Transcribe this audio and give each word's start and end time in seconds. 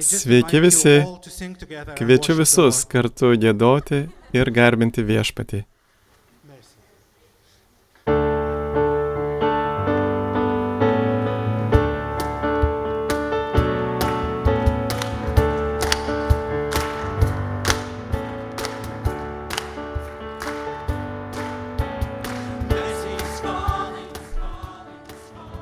Sveiki 0.00 0.58
visi. 0.62 0.96
Kviečiu 1.94 2.34
visus 2.40 2.80
kartu 2.90 3.36
gėdoti 3.38 4.00
ir 4.34 4.50
garbinti 4.50 5.04
viešpatį. 5.06 5.62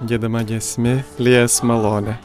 Gėdama 0.09 0.41
gesmi 0.49 1.03
lies 1.21 1.61
malonę. 1.61 2.17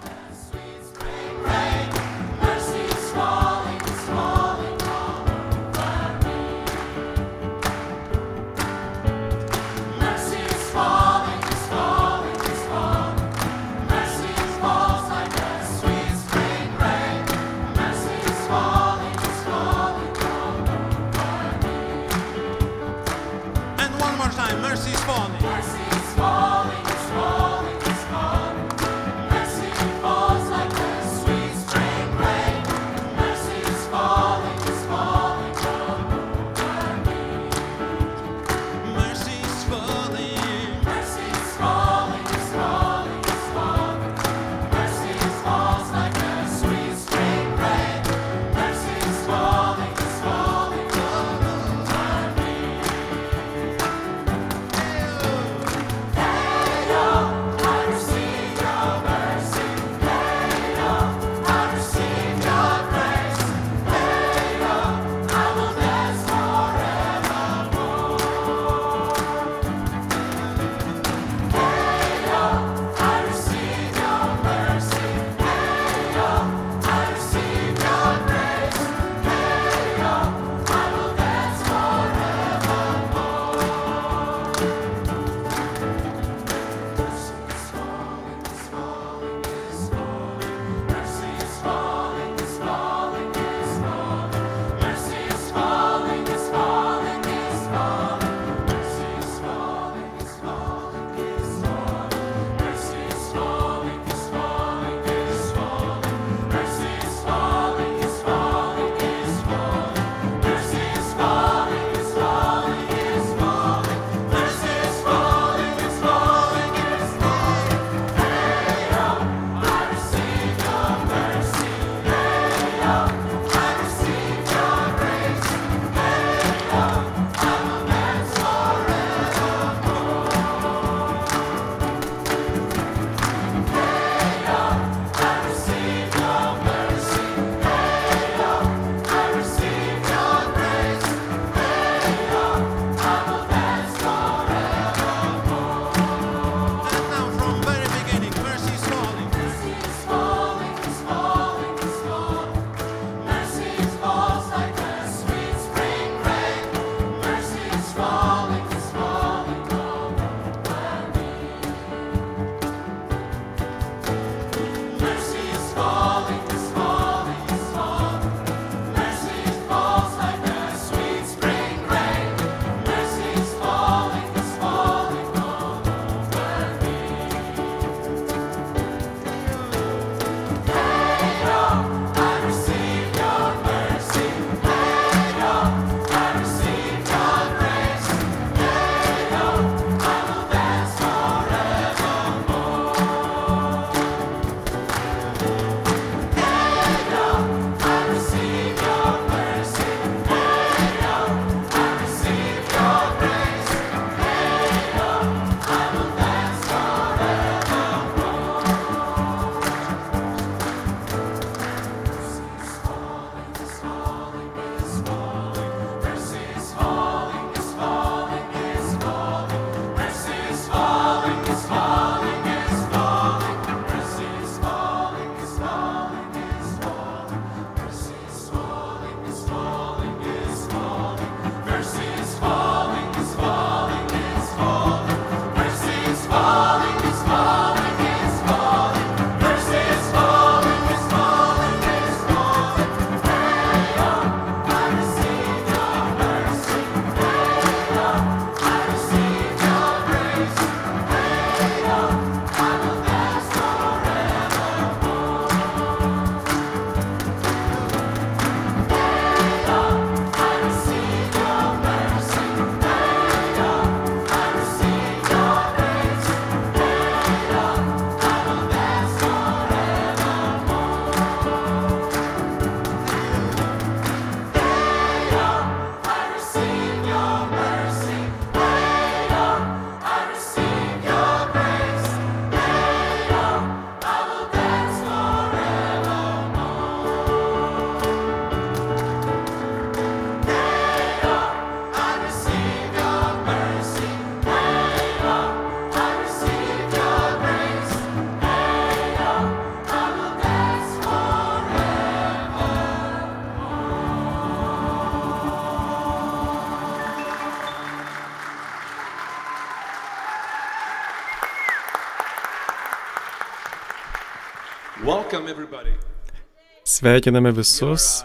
Sveikiname 316.83 317.51
visus. 317.55 318.23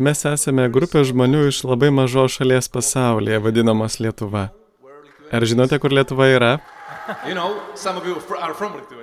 Mes 0.00 0.24
esame 0.24 0.66
grupė 0.72 1.02
žmonių 1.04 1.46
iš 1.50 1.62
labai 1.68 1.90
mažos 1.92 2.38
šalies 2.38 2.68
pasaulyje, 2.72 3.40
vadinamos 3.44 3.98
Lietuva. 4.00 4.48
Ar 5.32 5.44
žinote, 5.44 5.78
kur 5.82 5.92
Lietuva 5.92 6.28
yra? 6.32 6.52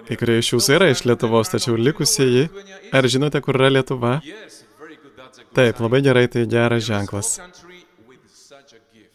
Kai 0.07 0.17
kurie 0.19 0.37
iš 0.41 0.53
jūsų 0.53 0.75
yra 0.77 0.89
iš 0.93 1.03
Lietuvos, 1.05 1.51
tačiau 1.53 1.77
likusieji. 1.77 2.47
Ar 2.95 3.07
žinote, 3.07 3.41
kur 3.45 3.59
yra 3.59 3.69
Lietuva? 3.77 4.17
Taip, 5.57 5.79
labai 5.81 6.01
gerai, 6.05 6.27
tai 6.31 6.45
geras 6.49 6.85
ženklas. 6.87 7.37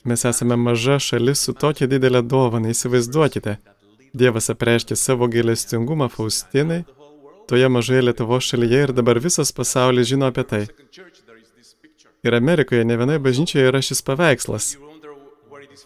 Mes 0.04 0.25
esame 0.26 0.56
maža 0.58 0.98
šalis 0.98 1.44
su 1.46 1.54
tokia 1.54 1.86
didelė 1.86 2.22
dovana, 2.26 2.72
įsivaizduokite. 2.75 3.58
Dievas 4.12 4.50
apreiškė 4.52 4.98
savo 4.98 5.28
gailestingumą 5.30 6.08
Faustinai, 6.12 6.82
toje 7.52 7.69
mažoje 7.69 8.02
Lietuvos 8.02 8.44
šalyje 8.49 8.78
ir 8.82 8.90
dabar 8.96 9.19
visas 9.20 9.50
pasaulis 9.52 10.06
žino 10.08 10.25
apie 10.31 10.43
tai. 10.50 10.60
Ir 12.25 12.34
Amerikoje 12.34 12.84
ne 12.84 12.96
vienoje 12.96 13.20
bažnyčioje 13.20 13.66
yra 13.69 13.82
šis 13.84 14.00
paveikslas. 14.06 14.69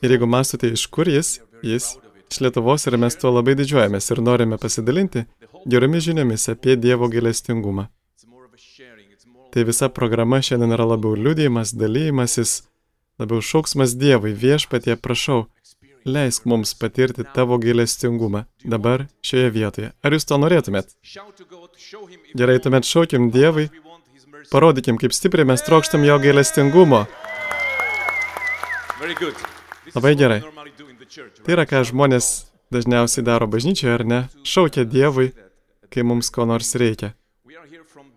Ir 0.02 0.14
jeigu 0.14 0.28
mąstote, 0.30 0.70
iš 0.70 0.84
kur 0.86 1.10
jis, 1.10 1.40
jis 1.66 1.88
iš 2.30 2.38
Lietuvos 2.44 2.86
ir 2.86 2.94
mes 3.02 3.18
tuo 3.18 3.32
labai 3.34 3.56
didžiuojamės 3.58 4.10
ir 4.14 4.22
norime 4.28 4.60
pasidalinti 4.62 5.24
geromis 5.66 6.06
žiniomis 6.06 6.46
apie 6.54 6.76
Dievo 6.76 7.10
gailestingumą. 7.10 7.88
Tai 9.50 9.66
visa 9.66 9.90
programa 9.98 10.38
šiandien 10.38 10.76
yra 10.78 10.86
labiau 10.92 11.18
liūdėjimas, 11.18 11.74
dalymasis, 11.74 12.60
labiau 13.18 13.42
šauksmas 13.42 13.98
Dievui, 13.98 14.36
viešpatie, 14.38 14.94
prašau, 14.94 15.48
leisk 16.06 16.46
mums 16.46 16.74
patirti 16.78 17.24
tavo 17.34 17.58
gailestingumą 17.58 18.44
dabar 18.64 19.06
šioje 19.26 19.50
vietoje. 19.50 19.90
Ar 20.02 20.14
jūs 20.14 20.26
to 20.28 20.38
norėtumėt? 20.38 20.94
Gerai, 22.38 22.56
tuomet 22.62 22.88
šaukim 22.88 23.30
Dievui, 23.34 23.68
parodykim, 24.52 25.00
kaip 25.02 25.14
stipriai 25.16 25.48
mes 25.48 25.64
trokštam 25.66 26.06
jo 26.06 26.18
gailestingumo. 26.22 27.04
Very 29.00 29.14
good. 29.18 29.34
This 29.84 29.94
Labai 29.94 30.14
gerai. 30.16 30.40
Tai 31.44 31.52
yra, 31.54 31.66
ką 31.68 31.82
žmonės 31.90 32.46
dažniausiai 32.74 33.24
daro 33.26 33.46
bažnyčioje, 33.50 33.92
ar 33.94 34.04
ne? 34.06 34.20
Šaukia 34.46 34.86
Dievui, 34.88 35.30
kai 35.92 36.02
mums 36.02 36.30
ko 36.34 36.46
nors 36.48 36.74
reikia. 36.80 37.12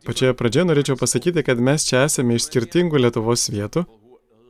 Pačioje 0.08 0.34
pradžioje 0.40 0.66
norėčiau 0.70 0.98
pasakyti, 0.98 1.44
kad 1.46 1.60
mes 1.62 1.84
čia 1.86 2.06
esame 2.08 2.38
iš 2.40 2.48
skirtingų 2.48 3.02
Lietuvos 3.04 3.50
vietų. 3.52 3.84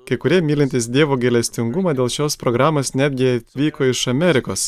Kai 0.09 0.17
kurie 0.17 0.39
mylintis 0.41 0.87
Dievo 0.89 1.13
gailestingumą 1.21 1.91
dėl 1.93 2.07
šios 2.09 2.33
programos 2.41 2.95
netgi 2.97 3.27
atvyko 3.35 3.91
iš 3.91 4.07
Amerikos. 4.09 4.63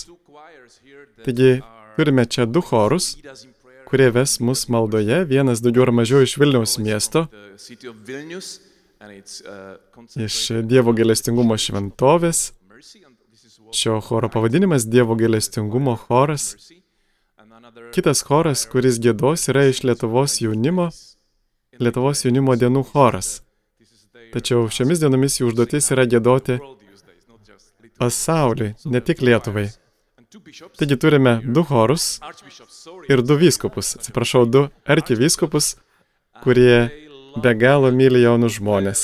Taigi 1.26 1.64
turime 1.96 2.28
čia 2.30 2.46
du 2.46 2.62
chorus, 2.62 3.16
kurie 3.90 4.12
ves 4.14 4.36
mus 4.38 4.68
maldoje, 4.70 5.24
vienas 5.34 5.66
daugiau 5.66 5.88
ar 5.88 5.94
mažiau 5.98 6.22
iš 6.22 6.38
Vilniaus 6.38 6.78
miesto, 6.78 7.26
iš 10.28 10.40
Dievo 10.70 10.94
gailestingumo 10.94 11.58
šventovės. 11.58 12.52
Šio 13.74 13.98
choro 14.06 14.30
pavadinimas 14.30 14.86
Dievo 14.86 15.18
gailestingumo 15.18 15.98
choras. 16.06 16.52
Kitas 17.98 18.22
choras, 18.28 18.70
kuris 18.70 19.02
gėdos, 19.02 19.50
yra 19.50 19.66
iš 19.74 19.82
Lietuvos 19.90 20.38
jaunimo, 20.46 20.92
Lietuvos 21.82 22.28
jaunimo 22.30 22.54
dienų 22.54 22.92
choras. 22.94 23.40
Tačiau 24.32 24.70
šiomis 24.72 25.02
dienomis 25.02 25.40
jų 25.40 25.52
užduotis 25.52 25.92
yra 25.92 26.06
gėdoti 26.08 26.58
pasauliui, 28.00 28.74
ne 28.86 29.02
tik 29.04 29.22
Lietuvai. 29.22 29.68
Taigi 30.80 30.96
turime 30.96 31.34
du 31.44 31.64
chorus 31.68 32.06
ir 33.12 33.22
du 33.22 33.36
vyskupus, 33.36 33.96
atsiprašau, 34.00 34.46
du 34.48 34.62
arkivyskupus, 34.96 35.76
kurie 36.44 36.78
be 37.44 37.54
galo 37.64 37.92
myli 37.92 38.24
jaunus 38.24 38.56
žmonės. 38.60 39.04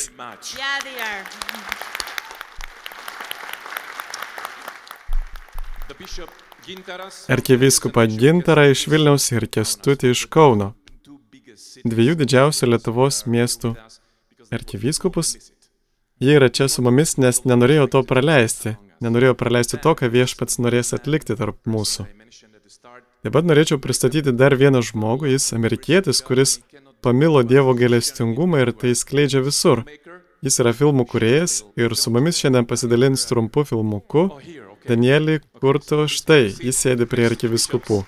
Arkivyskupą 7.36 8.08
Gintarą 8.24 8.66
iš 8.72 8.88
Vilniaus 8.92 9.28
ir 9.36 9.50
Kestutį 9.52 10.16
iš 10.16 10.26
Kauno, 10.32 10.74
dviejų 11.84 12.18
didžiausių 12.24 12.72
Lietuvos 12.72 13.26
miestų 13.28 13.76
because 14.50 14.64
arkivyskupus. 14.64 15.52
Jie 16.20 16.36
yra 16.36 16.50
čia 16.50 16.68
su 16.68 16.82
mumis, 16.82 17.18
nes 17.18 17.44
nenorėjo 17.46 17.88
to 17.94 18.04
praleisti, 18.04 18.78
nenorėjo 19.02 19.36
praleisti 19.38 19.78
to, 19.78 19.94
ką 19.94 20.10
viešpats 20.10 20.58
norės 20.60 20.94
atlikti 20.94 21.36
tarp 21.38 21.58
mūsų. 21.68 22.08
Taip 23.24 23.34
pat 23.34 23.46
norėčiau 23.46 23.78
pristatyti 23.78 24.32
dar 24.32 24.56
vieną 24.56 24.82
žmogų, 24.82 25.28
jis 25.30 25.54
amerikietis, 25.54 26.22
kuris 26.22 26.60
pamilo 27.02 27.44
Dievo 27.44 27.74
gailestingumą 27.78 28.64
ir 28.64 28.72
tai 28.74 28.96
skleidžia 28.96 29.44
visur. 29.46 29.84
Jis 30.42 30.60
yra 30.62 30.74
filmų 30.74 31.06
kuriejas 31.10 31.64
ir 31.78 31.96
su 31.96 32.14
mumis 32.14 32.38
šiandien 32.42 32.66
pasidalins 32.66 33.26
trumpu 33.30 33.66
filmuku. 33.66 34.30
Danielį 34.88 35.42
Kurto 35.60 36.06
štai, 36.08 36.54
jis 36.64 36.78
sėdi 36.78 37.06
prie 37.10 37.28
arkiviskupų. 37.28 38.06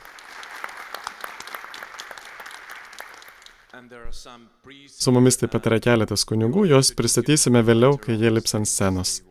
And 3.73 3.89
there 3.89 4.05
are 4.05 4.13
some 4.13 4.49
priests 4.63 4.79
Su 4.99 5.11
mumis 5.15 5.37
taip 5.39 5.53
pat 5.55 5.67
yra 5.69 5.77
keletas 5.79 6.25
kunigų, 6.27 6.65
juos 6.67 6.89
pristatysime 6.91 7.61
vėliau, 7.63 7.95
kai 8.03 8.17
jie 8.19 8.31
lips 8.33 8.55
ant 8.57 8.67
scenos. 8.67 9.21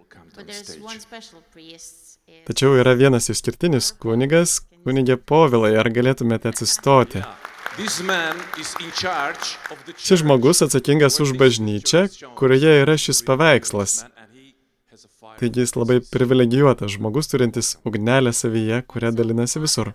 Tačiau 2.49 2.79
yra 2.81 2.95
vienas 2.97 3.29
išskirtinis 3.29 3.91
kunigas, 4.01 4.63
kunigė 4.87 5.19
Povilai, 5.21 5.75
ar 5.77 5.91
galėtumėte 5.93 6.49
atsistoti? 6.49 7.21
Šis 9.99 10.23
žmogus 10.23 10.65
atsakingas 10.65 11.21
už 11.21 11.37
bažnyčią, 11.37 12.07
kurioje 12.41 12.73
yra 12.87 12.97
šis 12.97 13.21
paveikslas. 13.29 14.01
Taigi 15.39 15.67
jis 15.67 15.77
labai 15.77 16.01
privilegijuotas 16.01 16.97
žmogus 16.97 17.29
turintis 17.29 17.77
ugnelę 17.87 18.33
savyje, 18.33 18.81
kuria 18.89 19.13
dalinasi 19.13 19.61
visur. 19.63 19.93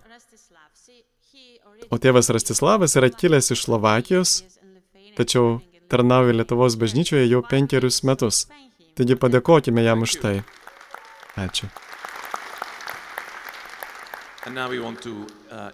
O 1.90 1.98
tėvas 2.00 2.30
Rastislavas 2.32 2.94
yra 2.96 3.10
kilęs 3.12 3.50
iš 3.52 3.66
Slovakijos, 3.66 4.38
tačiau 5.18 5.60
tarnauja 5.88 6.34
Lietuvos 6.34 6.76
bažnyčioje 6.80 7.26
jau 7.28 7.42
penkerius 7.46 8.02
metus. 8.08 8.44
Taigi 8.94 9.16
padėkokime 9.18 9.82
jam 9.82 10.06
už 10.06 10.18
tai. 10.22 10.36
Ačiū. 11.34 11.70
Uh, 14.44 15.70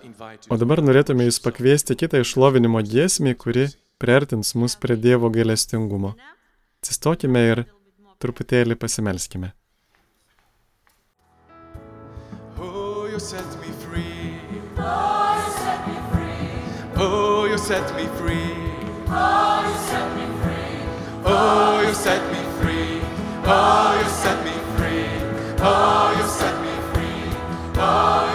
O 0.48 0.56
dabar 0.56 0.78
norėtume 0.78 1.24
jūs 1.26 1.40
pakviesti 1.42 1.96
kitą 1.98 2.20
išlovinimo 2.22 2.78
giesmį, 2.86 3.34
kuri 3.34 3.64
priartins 3.98 4.54
mus 4.54 4.76
prie 4.78 4.94
Dievo 4.96 5.30
gailestingumo. 5.34 6.14
Atsistokime 6.78 7.42
ir 7.50 7.64
truputėlį 8.22 8.78
pasimelskime. 8.78 9.50
Oh, 12.60 13.08
you 13.10 13.18
set 13.18 13.50
me 13.60 13.74
free. 13.82 14.38
Oh, 14.78 15.34
you 15.42 15.50
set 15.58 15.80
me 15.90 15.98
free. 16.12 17.02
Oh, 17.02 17.44
you 17.50 17.58
set 17.58 17.96
me 17.98 18.06
Oh, 21.42 21.80
you 21.80 21.94
set 21.94 22.20
me 22.30 22.38
free. 22.60 23.00
Oh, 23.46 23.98
you 23.98 24.08
set 24.10 24.44
me 24.44 24.52
free. 24.76 25.08
Oh, 25.58 26.14
you 26.18 26.26
set 26.28 26.54
me 26.60 26.74
free. 26.92 27.32
Oh, 27.76 28.29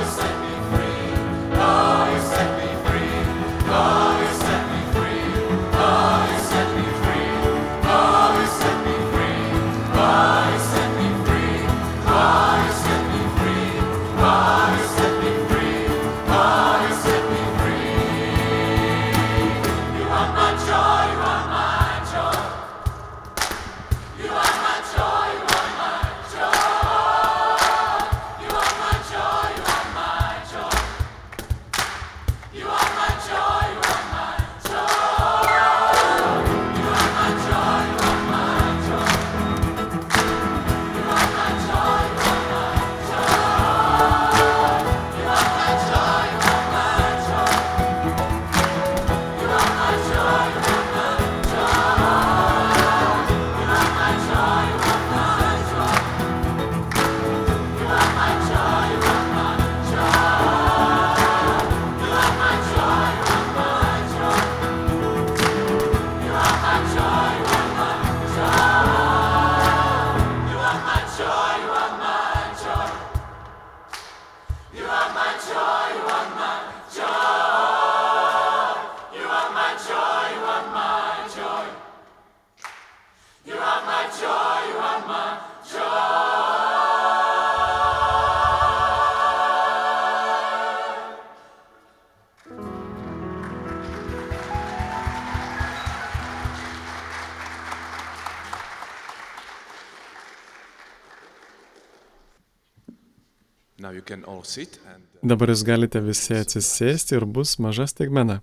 Dabar 105.26 105.52
jūs 105.52 105.64
galite 105.66 106.02
visi 106.06 106.36
atsisėsti 106.38 107.18
ir 107.18 107.26
bus 107.26 107.58
maža 107.62 107.88
staigmena. 107.90 108.42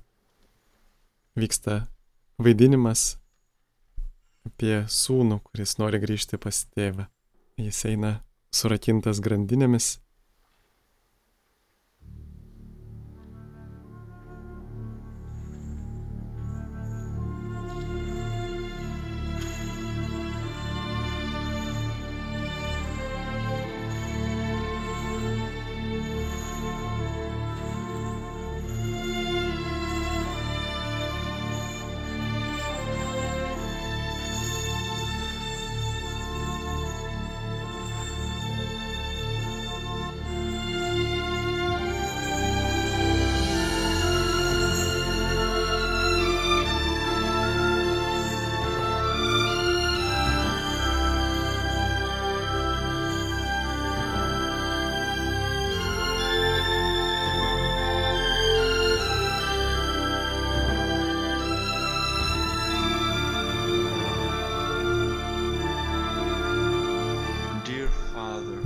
Vyksta 1.38 1.87
vaidinimas 2.42 3.16
apie 4.46 4.82
sūnų, 4.90 5.40
kuris 5.46 5.78
nori 5.80 6.00
grįžti 6.02 6.38
pas 6.42 6.64
tėvą. 6.75 7.06
Jis 7.61 7.84
eina 7.90 8.12
surakintas 8.54 9.20
grandinėmis. 9.25 9.96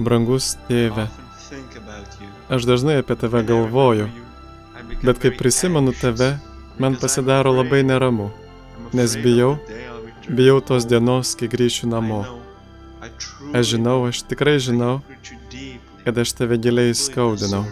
Brangus 0.06 0.52
tėve, 0.68 1.08
aš 2.46 2.66
dažnai 2.68 3.00
apie 3.02 3.16
tave 3.18 3.40
galvoju, 3.42 4.06
bet 5.02 5.18
kai 5.18 5.32
prisimenu 5.34 5.94
tave, 5.98 6.36
man 6.78 6.94
pasidaro 7.00 7.50
labai 7.56 7.80
neramu, 7.82 8.28
nes 8.94 9.16
bijau, 9.24 9.56
bijau 10.28 10.60
tos 10.68 10.86
dienos, 10.86 11.34
kai 11.34 11.50
grįšiu 11.50 11.90
namo. 11.90 12.20
Aš 13.50 13.72
žinau, 13.72 13.98
aš 14.06 14.22
tikrai 14.30 14.60
žinau, 14.62 15.00
kad 16.04 16.22
aš 16.22 16.36
tave 16.38 16.62
giliai 16.62 16.94
skaudinau. 16.94 17.64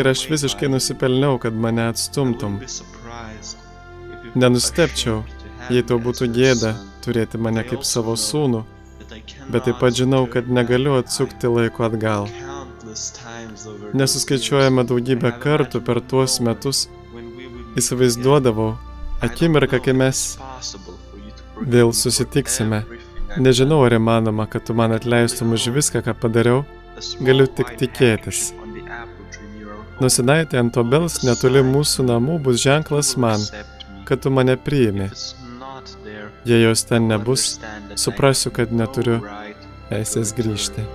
Ir 0.00 0.08
aš 0.08 0.24
visiškai 0.32 0.72
nusipelniau, 0.72 1.36
kad 1.42 1.52
mane 1.52 1.84
atstumtum. 1.92 2.62
Nenustepčiau, 4.40 5.20
jei 5.68 5.84
tau 5.84 6.00
būtų 6.00 6.32
gėda 6.32 6.78
turėti 7.04 7.36
mane 7.36 7.68
kaip 7.68 7.84
savo 7.84 8.16
sūnų, 8.16 8.64
bet 9.48 9.66
taip 9.66 9.80
pat 9.82 9.96
žinau, 9.96 10.26
kad 10.30 10.48
negaliu 10.48 10.96
atsukti 10.98 11.50
laiko 11.50 11.86
atgal. 11.88 12.28
Nesuskaičiuojama 13.94 14.86
daugybę 14.88 15.32
kartų 15.42 15.82
per 15.86 16.00
tuos 16.12 16.38
metus 16.44 16.86
įsivaizduodavau 17.78 18.72
akimirką, 19.22 19.80
kai 19.84 19.94
mes 19.94 20.24
vėl 21.60 21.92
susitiksime. 21.94 22.82
Nežinau, 23.38 23.84
ar 23.86 23.94
įmanoma, 23.94 24.48
kad 24.50 24.64
tu 24.66 24.74
man 24.74 24.96
atleistum 24.96 25.54
už 25.54 25.68
viską, 25.76 26.02
ką 26.06 26.16
padariau. 26.18 26.64
Galiu 27.24 27.46
tik 27.46 27.76
tikėtis. 27.80 28.50
Nusinaitė 30.00 30.58
ant 30.60 30.76
obels 30.80 31.20
netoli 31.22 31.62
mūsų 31.64 32.08
namų 32.08 32.40
bus 32.46 32.62
ženklas 32.64 33.14
man, 33.20 33.44
kad 34.08 34.24
tu 34.24 34.32
mane 34.34 34.56
priimi. 34.56 35.10
Jei 36.44 36.62
jos 36.62 36.84
ten 36.88 37.08
nebus, 37.08 37.60
suprasiu, 38.00 38.52
kad 38.54 38.72
neturiu 38.72 39.18
teisės 39.90 40.32
grįžti. 40.36 40.86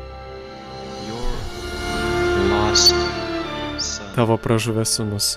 Tavo 4.15 4.37
pražuvęs 4.41 4.95
sunus. 4.97 5.35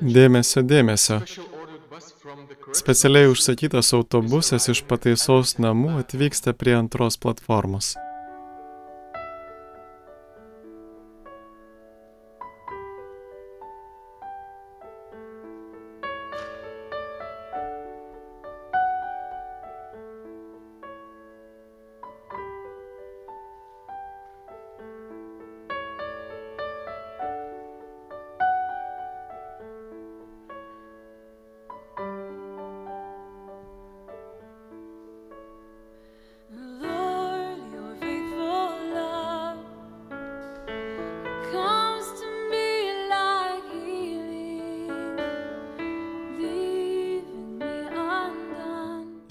Dėmesio, 0.00 0.62
dėmesio. 0.62 1.22
Specialiai 2.76 3.30
užsakytas 3.32 3.94
autobusas 3.96 4.68
iš 4.70 4.84
pataisos 4.90 5.56
namų 5.58 5.98
atvyksta 6.02 6.54
prie 6.54 6.76
antros 6.78 7.18
platformos. 7.18 7.96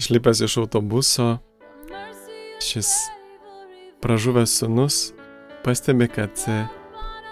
Išlipęs 0.08 0.40
iš 0.40 0.56
autobuso, 0.56 1.38
šis 2.64 2.88
pražuvęs 4.00 4.58
sunus 4.58 5.12
pastebi, 5.64 6.08
kad 6.08 6.30
e, 6.48 6.64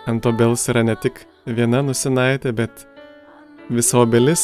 ant 0.06 0.26
obels 0.26 0.68
yra 0.68 0.82
ne 0.84 0.92
tik 1.00 1.22
viena 1.46 1.80
nusinaitė, 1.80 2.52
bet 2.52 2.82
visa 3.72 3.96
obelis 4.02 4.42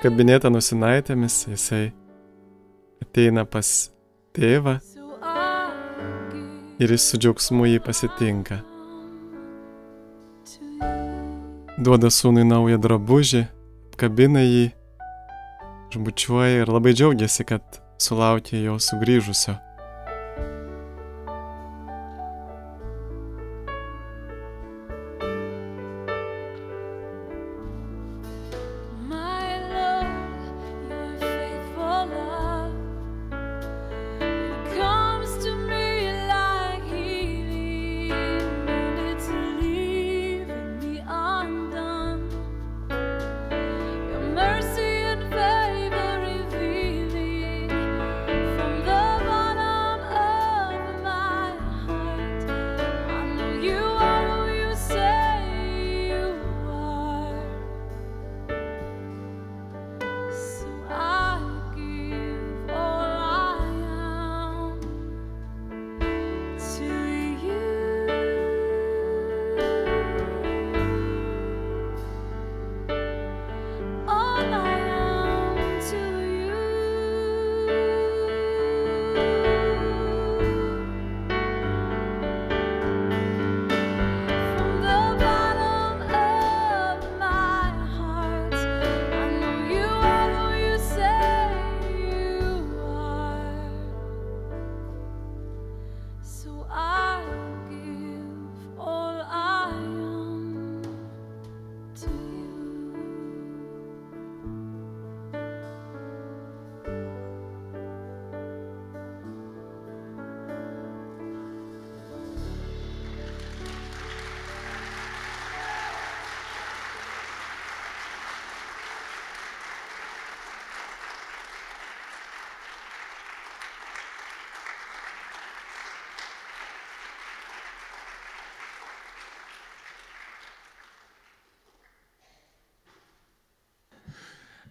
kabinėta 0.00 0.48
nusinaitėmis, 0.48 1.36
jisai 1.50 1.90
ateina 3.04 3.44
pas 3.44 3.74
tėvą 4.32 4.78
ir 6.80 6.96
jis 6.96 7.10
su 7.10 7.20
džiaugsmu 7.20 7.68
jį 7.68 7.84
pasitinka. 7.84 8.62
Duoda 11.76 12.08
sūnui 12.08 12.48
naują 12.48 12.80
drabužį, 12.80 13.44
kabina 14.00 14.40
jį, 14.40 14.70
žbučiuoja 15.96 16.62
ir 16.62 16.72
labai 16.72 16.94
džiaugiasi, 16.96 17.48
kad 17.48 17.80
sulaukė 18.02 18.60
jo 18.62 18.76
sugrįžusio. 18.82 19.56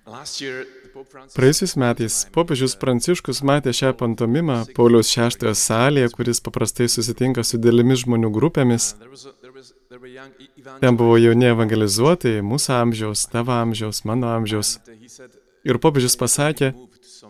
Praėjusiais 0.06 1.74
metais 1.82 2.16
popiežius 2.36 2.76
Pranciškus 2.78 3.40
matė 3.50 3.72
šią 3.74 3.90
pantomimą 3.98 4.58
Pauliaus 4.78 5.10
VI 5.18 5.54
salėje, 5.58 6.12
kuris 6.14 6.42
paprastai 6.46 6.86
susitinka 6.94 7.44
su 7.44 7.58
dėlėmis 7.58 8.04
žmonių 8.06 8.30
grupėmis. 8.36 8.94
e- 8.94 10.80
Ten 10.82 10.98
buvo 10.98 11.18
jauni 11.18 11.50
evangelizuotojai, 11.50 12.44
mūsų 12.46 12.72
amžiaus, 12.82 13.26
tavo 13.32 13.52
amžiaus, 13.58 14.04
mano 14.06 14.28
amžiaus. 14.30 14.78
said, 15.08 15.32
Ir 15.66 15.80
popiežius 15.82 16.16
pasakė, 16.16 16.74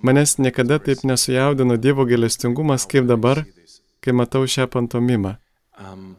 manęs 0.03 0.35
niekada 0.37 0.79
taip 0.79 1.03
nesujaudino 1.07 1.77
Dievo 1.77 2.05
gelestingumas 2.05 2.85
kaip 2.85 3.07
dabar, 3.07 3.45
kai 4.01 4.11
matau 4.11 4.43
šią 4.43 4.67
pantomimą. 4.67 5.37
um, 5.79 6.15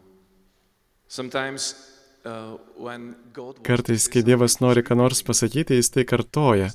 sometimes 1.09 1.96
uh, 2.27 2.59
Kartais, 3.62 4.09
kai 4.12 4.23
Dievas 4.27 4.59
nori 4.61 4.83
ką 4.87 4.97
nors 4.99 5.23
pasakyti, 5.27 5.79
jis 5.79 5.93
tai 5.95 6.05
kartoja. 6.09 6.69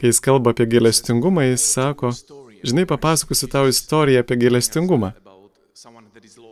Kai 0.00 0.10
jis 0.10 0.20
kalba 0.24 0.54
apie 0.54 0.66
gelestingumą, 0.70 1.44
jis 1.52 1.66
sako, 1.76 2.10
žinai, 2.64 2.86
papasakosiu 2.88 3.50
tau 3.52 3.68
istoriją 3.70 4.24
apie 4.24 4.38
lost. 4.50 4.76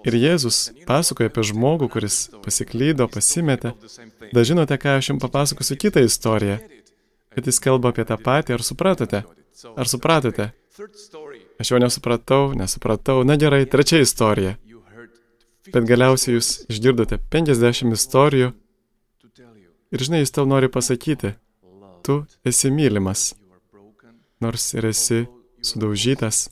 Ir 0.02 0.16
Jėzus 0.18 0.56
pasakoja 0.86 1.30
apie 1.30 1.44
žmogų, 1.46 1.88
kuris 1.94 2.16
pasiklydo, 2.42 3.06
pasimetė. 3.08 3.72
the 3.80 3.88
same 3.88 4.10
thing. 4.10 4.32
Da 4.34 4.42
žinote, 4.42 4.74
ką 4.74 4.96
aš 4.98 5.12
jums 5.12 5.22
papasakosiu 5.22 5.76
kitą 5.78 6.02
istoriją. 6.02 6.58
Bet 7.34 7.46
jis 7.46 7.60
kalba 7.62 7.92
apie 7.92 8.04
tą 8.04 8.18
patį, 8.18 8.58
ar 8.58 8.66
supratote? 8.66 9.22
Ar 9.76 9.88
supratote? 9.88 10.50
Aš 11.62 11.70
jo 11.70 11.78
nesupratau, 11.78 12.52
nesupratau. 12.58 13.22
Na 13.24 13.38
gerai, 13.38 13.64
trečia 13.70 14.02
istorija. 14.02 14.56
Bet 15.72 15.86
galiausiai 15.88 16.36
jūs 16.36 16.50
išgirdote 16.68 17.16
50 17.32 17.94
istorijų 17.96 18.50
ir 19.92 20.04
žinai, 20.04 20.22
jis 20.22 20.34
tau 20.34 20.44
nori 20.48 20.68
pasakyti, 20.72 21.34
tu 22.04 22.22
esi 22.44 22.70
mylimas, 22.72 23.32
nors 24.40 24.72
ir 24.76 24.88
esi 24.90 25.22
sudaužytas, 25.62 26.48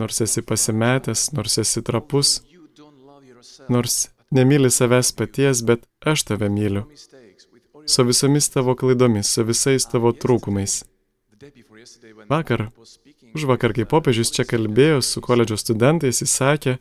nors 0.00 0.20
esi 0.24 0.42
pasimetęs, 0.42 1.30
nors 1.36 1.58
esi 1.62 1.82
trapus, 1.84 2.38
nors 3.68 4.08
nemyli 4.30 4.70
savęs 4.70 5.12
paties, 5.16 5.62
bet 5.64 5.86
aš 6.00 6.24
tave 6.28 6.48
myliu. 6.52 6.84
Su 7.88 8.04
visomis 8.04 8.50
tavo 8.52 8.74
klaidomis, 8.76 9.30
su 9.32 9.44
visais 9.48 9.86
tavo 9.88 10.12
trūkumais. 10.12 10.82
Vakar, 12.28 12.68
už 13.34 13.46
vakar, 13.48 13.72
kai 13.72 13.86
popiežius 13.88 14.32
čia 14.34 14.44
kalbėjo 14.44 15.00
su 15.04 15.22
koledžo 15.24 15.56
studentais, 15.60 16.20
jis 16.20 16.34
sakė, 16.40 16.76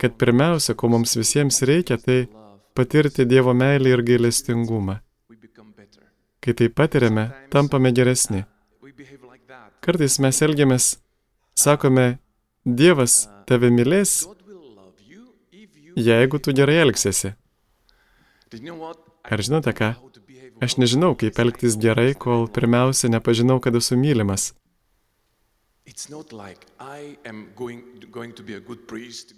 kad 0.00 0.16
pirmiausia, 0.20 0.74
ko 0.74 0.90
mums 0.92 1.16
visiems 1.16 1.62
reikia, 1.62 1.96
tai 1.96 2.26
patirti 2.76 3.24
Dievo 3.28 3.54
meilį 3.56 3.94
ir 3.94 4.02
gailestingumą. 4.10 5.00
Kai 6.40 6.54
tai 6.54 6.68
patiriame, 6.68 7.30
tampame 7.50 7.90
geresni. 7.96 8.44
Kartais 9.82 10.18
mes 10.22 10.42
elgiamės, 10.42 10.96
sakome, 11.58 12.18
Dievas 12.66 13.24
tave 13.46 13.70
mylės, 13.70 14.24
jeigu 15.96 16.40
tu 16.42 16.54
gerai 16.54 16.80
elgsiesi. 16.82 17.32
Ar 19.26 19.42
žinote 19.42 19.72
ką? 19.74 19.94
Aš 20.62 20.78
nežinau, 20.80 21.12
kaip 21.18 21.38
elgtis 21.42 21.76
gerai, 21.80 22.14
kol 22.16 22.46
pirmiausia 22.48 23.10
nepažinau, 23.12 23.58
kad 23.60 23.76
esu 23.76 23.98
mylimas. 24.00 24.54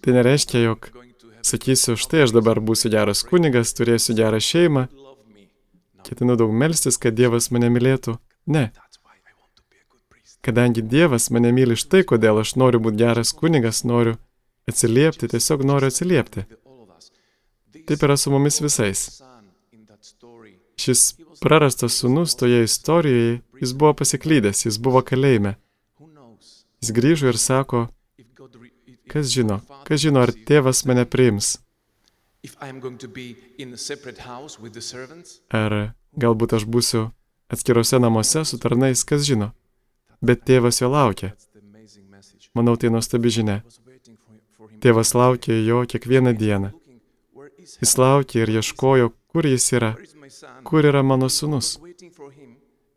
Tai 0.04 0.14
nereiškia, 0.16 0.62
jog 0.64 0.88
sakysiu, 1.44 1.96
štai 2.00 2.24
aš 2.24 2.32
dabar 2.36 2.60
būsiu 2.64 2.90
geras 2.92 3.22
kunigas, 3.28 3.74
turėsiu 3.76 4.16
gerą 4.18 4.40
šeimą, 4.42 4.86
ketinu 6.08 6.38
daug 6.40 6.52
melstis, 6.52 6.96
kad 7.00 7.16
Dievas 7.18 7.50
mane 7.54 7.68
mylėtų. 7.74 8.16
Ne, 8.48 8.70
kadangi 10.48 10.82
Dievas 10.82 11.28
mane 11.34 11.52
myli 11.52 11.76
štai, 11.76 12.04
kodėl 12.08 12.40
aš 12.40 12.56
noriu 12.60 12.80
būti 12.80 13.02
geras 13.02 13.34
kunigas, 13.36 13.84
noriu 13.84 14.16
atsiliepti, 14.68 15.28
tiesiog 15.28 15.64
noriu 15.68 15.92
atsiliepti. 15.92 16.46
Taip 17.88 18.04
yra 18.04 18.16
su 18.16 18.32
mumis 18.32 18.60
visais. 18.64 19.04
Šis 20.78 21.02
prarastas 21.42 22.00
sunus 22.00 22.36
toje 22.38 22.62
istorijoje, 22.64 23.40
jis 23.60 23.72
buvo 23.72 23.94
pasiklydęs, 24.00 24.64
jis 24.66 24.78
buvo 24.80 25.02
kalėjime. 25.04 25.56
Jis 26.82 26.92
grįžo 26.94 27.30
ir 27.32 27.38
sako, 27.38 27.88
kas 29.10 29.30
žino, 29.34 29.60
kas 29.86 30.02
žino, 30.04 30.22
ar 30.22 30.30
tėvas 30.30 30.84
mane 30.86 31.04
priims, 31.04 31.56
ar 35.50 35.74
galbūt 36.22 36.54
aš 36.58 36.64
būsiu 36.64 37.08
atskirose 37.50 37.98
namuose 37.98 38.44
su 38.44 38.58
tarnais, 38.62 39.04
kas 39.04 39.26
žino. 39.26 39.52
Bet 40.22 40.44
tėvas 40.46 40.80
jo 40.82 40.88
laukia. 40.90 41.32
Manau, 42.54 42.76
tai 42.76 42.90
nuostabi 42.90 43.30
žinia. 43.30 43.60
Tėvas 44.82 45.14
laukia 45.14 45.58
jo 45.66 45.82
kiekvieną 45.90 46.32
dieną. 46.38 46.72
Jis 47.82 47.94
laukia 47.98 48.42
ir 48.42 48.54
ieškojo, 48.58 49.12
kur 49.30 49.46
jis 49.46 49.66
yra, 49.78 49.92
kur 50.64 50.86
yra 50.86 51.02
mano 51.02 51.28
sunus. 51.28 51.76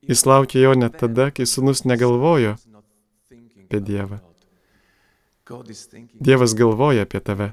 Jis 0.10 0.26
laukia 0.26 0.66
jo 0.66 0.74
net 0.78 0.98
tada, 1.02 1.30
kai 1.32 1.46
sunus 1.46 1.84
negalvojo 1.86 2.56
apie 3.72 3.80
Dievą. 3.80 4.20
Dievas 6.20 6.54
galvoja 6.54 7.02
apie 7.08 7.20
tave, 7.20 7.52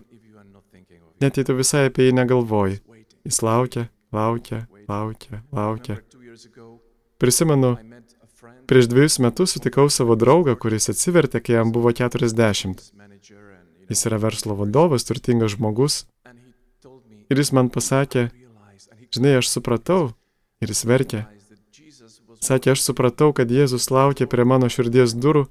net 1.20 1.36
jei 1.36 1.46
tu 1.46 1.54
visai 1.54 1.86
apie 1.88 2.08
jį 2.08 2.14
negalvoji. 2.18 2.80
Jis 3.26 3.38
laukia, 3.42 3.88
laukia, 4.14 4.66
laukia, 4.88 5.42
laukia. 5.54 5.98
Prisimenu, 7.18 7.76
prieš 8.70 8.90
dviejus 8.90 9.18
metus 9.22 9.54
sutikau 9.54 9.88
savo 9.90 10.14
draugą, 10.18 10.54
kuris 10.58 10.90
atsivertė, 10.90 11.42
kai 11.42 11.58
jam 11.58 11.72
buvo 11.74 11.90
40. 11.90 12.22
his 12.22 12.34
manager, 12.94 13.58
and, 13.58 13.66
you 13.78 13.86
know, 13.86 13.90
Jis 13.90 14.06
yra 14.06 14.18
verslo 14.18 14.54
vadovas, 14.54 15.04
turtingas 15.04 15.56
žmogus. 15.56 16.06
Ir 17.28 17.36
jis 17.36 17.52
man 17.52 17.68
pasakė, 17.68 18.30
žinai, 19.12 19.38
aš 19.38 19.50
supratau. 19.50 20.14
Ir 20.62 20.70
jis 20.72 20.84
verkė. 20.84 21.26
Sakė, 22.40 22.72
aš 22.72 22.82
supratau, 22.86 23.32
kad 23.34 23.50
Jėzus 23.50 23.90
laukia 23.90 24.26
prie 24.26 24.44
mano 24.46 24.70
širdies 24.70 25.14
durų 25.14 25.48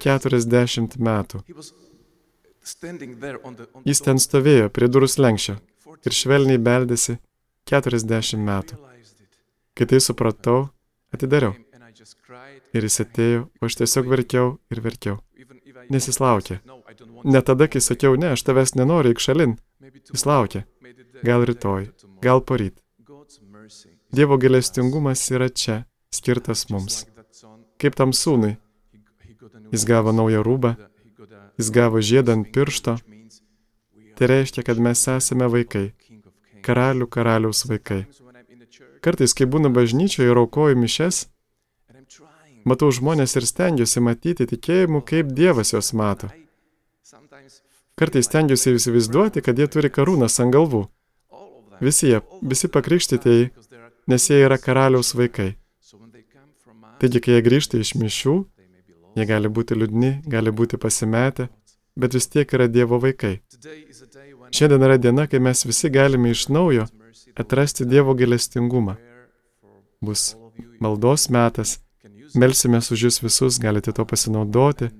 40 0.00 0.34
years. 0.34 0.48
40 0.48 0.98
metų. 0.98 1.42
Jis 3.88 4.02
ten 4.04 4.20
stovėjo 4.20 4.68
prie 4.74 4.88
durų 4.92 5.08
slengščio 5.08 5.56
ir 6.04 6.16
švelniai 6.16 6.60
beldėsi 6.60 7.16
40 7.70 8.42
metų. 8.44 8.78
Kai 9.76 9.86
tai 9.86 10.00
supratau, 10.02 10.68
atidariau. 11.14 11.54
Ir 12.76 12.84
jis 12.84 13.00
atėjo, 13.04 13.46
o 13.60 13.68
aš 13.68 13.78
tiesiog 13.80 14.10
verkiau 14.10 14.58
ir 14.72 14.82
verkiau. 14.84 15.20
Nes 15.88 16.08
jis 16.10 16.20
laukė. 16.20 16.58
Ne 17.24 17.40
tada, 17.42 17.68
kai 17.70 17.80
sakiau, 17.80 18.18
ne, 18.20 18.34
aš 18.36 18.44
tavęs 18.44 18.74
nenoriu, 18.76 19.14
eik 19.14 19.22
šalin. 19.22 19.56
Jis 20.12 20.24
the 20.24 20.64
Gal 21.24 21.42
rytoj, 21.48 21.88
gal 22.22 22.40
poryt. 22.40 22.76
Dievo 24.14 24.38
gailestingumas 24.38 25.24
yra 25.34 25.48
čia, 25.48 25.82
skirtas 26.14 26.68
mums. 26.70 27.06
Kaip 27.80 27.96
tam 27.98 28.14
sūnui. 28.14 28.54
Jis 29.72 29.84
gavo 29.84 30.12
naują 30.12 30.42
rūbą, 30.42 30.74
jis 31.58 31.70
gavo 31.70 32.00
žiedą 32.00 32.32
ant 32.32 32.52
piršto. 32.52 32.96
Tai 34.16 34.26
reiškia, 34.26 34.64
kad 34.66 34.80
mes 34.82 35.04
esame 35.12 35.46
vaikai, 35.52 35.92
karalių 36.66 37.06
karaliaus 37.06 37.66
vaikai. 37.70 38.06
Kartais, 39.04 39.34
kai 39.36 39.46
būnu 39.46 39.70
bažnyčioje 39.74 40.32
ir 40.32 40.40
aukoju 40.40 40.78
mišes, 40.78 41.28
matau 42.66 42.90
žmonės 42.90 43.36
ir 43.38 43.46
stengiuosi 43.46 44.02
matyti 44.02 44.48
tikėjimu, 44.50 45.04
kaip 45.06 45.30
Dievas 45.38 45.72
juos 45.74 45.92
mato. 45.94 46.32
Kartais 47.98 48.26
stengiuosi 48.26 48.74
įsivaizduoti, 48.74 49.42
kad 49.44 49.58
jie 49.58 49.68
turi 49.70 49.90
karūnas 49.90 50.40
ant 50.42 50.54
galvų. 50.54 50.84
Visi 51.80 52.10
jie, 52.10 52.20
visi 52.42 52.70
pakrikštytieji, 52.74 53.50
nes 54.10 54.30
jie 54.30 54.42
yra 54.42 54.58
karaliaus 54.58 55.14
vaikai. 55.14 55.52
Taigi, 56.98 57.22
kai 57.22 57.36
jie 57.36 57.42
grįžta 57.46 57.78
iš 57.78 57.94
mišių, 57.94 58.34
they 58.58 58.66
may 58.66 58.82
be 58.82 58.94
lost. 58.98 59.07
Jie 59.18 59.26
gali 59.28 59.50
būti 59.50 59.76
liūdni, 59.78 60.12
gali 60.30 60.52
būti 60.54 60.78
pasimetę, 60.80 61.48
bet 61.98 62.14
vis 62.14 62.28
tiek 62.30 62.52
yra 62.54 62.68
Dievo 62.70 63.00
vaikai. 63.02 63.38
Šiandien 64.54 64.84
yra 64.86 64.96
diena, 64.96 65.26
kai 65.26 65.40
mes 65.42 65.64
visi 65.66 65.90
galime 65.92 66.30
iš 66.32 66.46
naujo 66.48 66.86
atrasti 67.38 67.86
Dievo 67.86 68.14
gailestingumą. 68.14 68.96
Bus 70.00 70.34
maldos 70.80 71.28
metas, 71.34 71.78
melsimės 72.34 72.90
už 72.94 73.04
jūs 73.08 73.20
visus, 73.22 73.58
galite 73.62 73.92
to 73.92 74.06
pasinaudoti. 74.06 74.90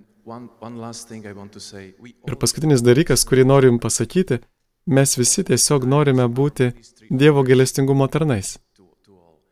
Ir 2.28 2.36
paskutinis 2.42 2.84
dalykas, 2.84 3.24
kurį 3.28 3.46
noriu 3.48 3.72
jums 3.72 3.82
pasakyti, 3.86 4.40
mes 4.86 5.16
visi 5.18 5.44
tiesiog 5.50 5.86
norime 5.88 6.28
būti 6.28 6.72
Dievo 7.08 7.44
gailestingumo 7.46 8.08
tarnais. 8.12 8.58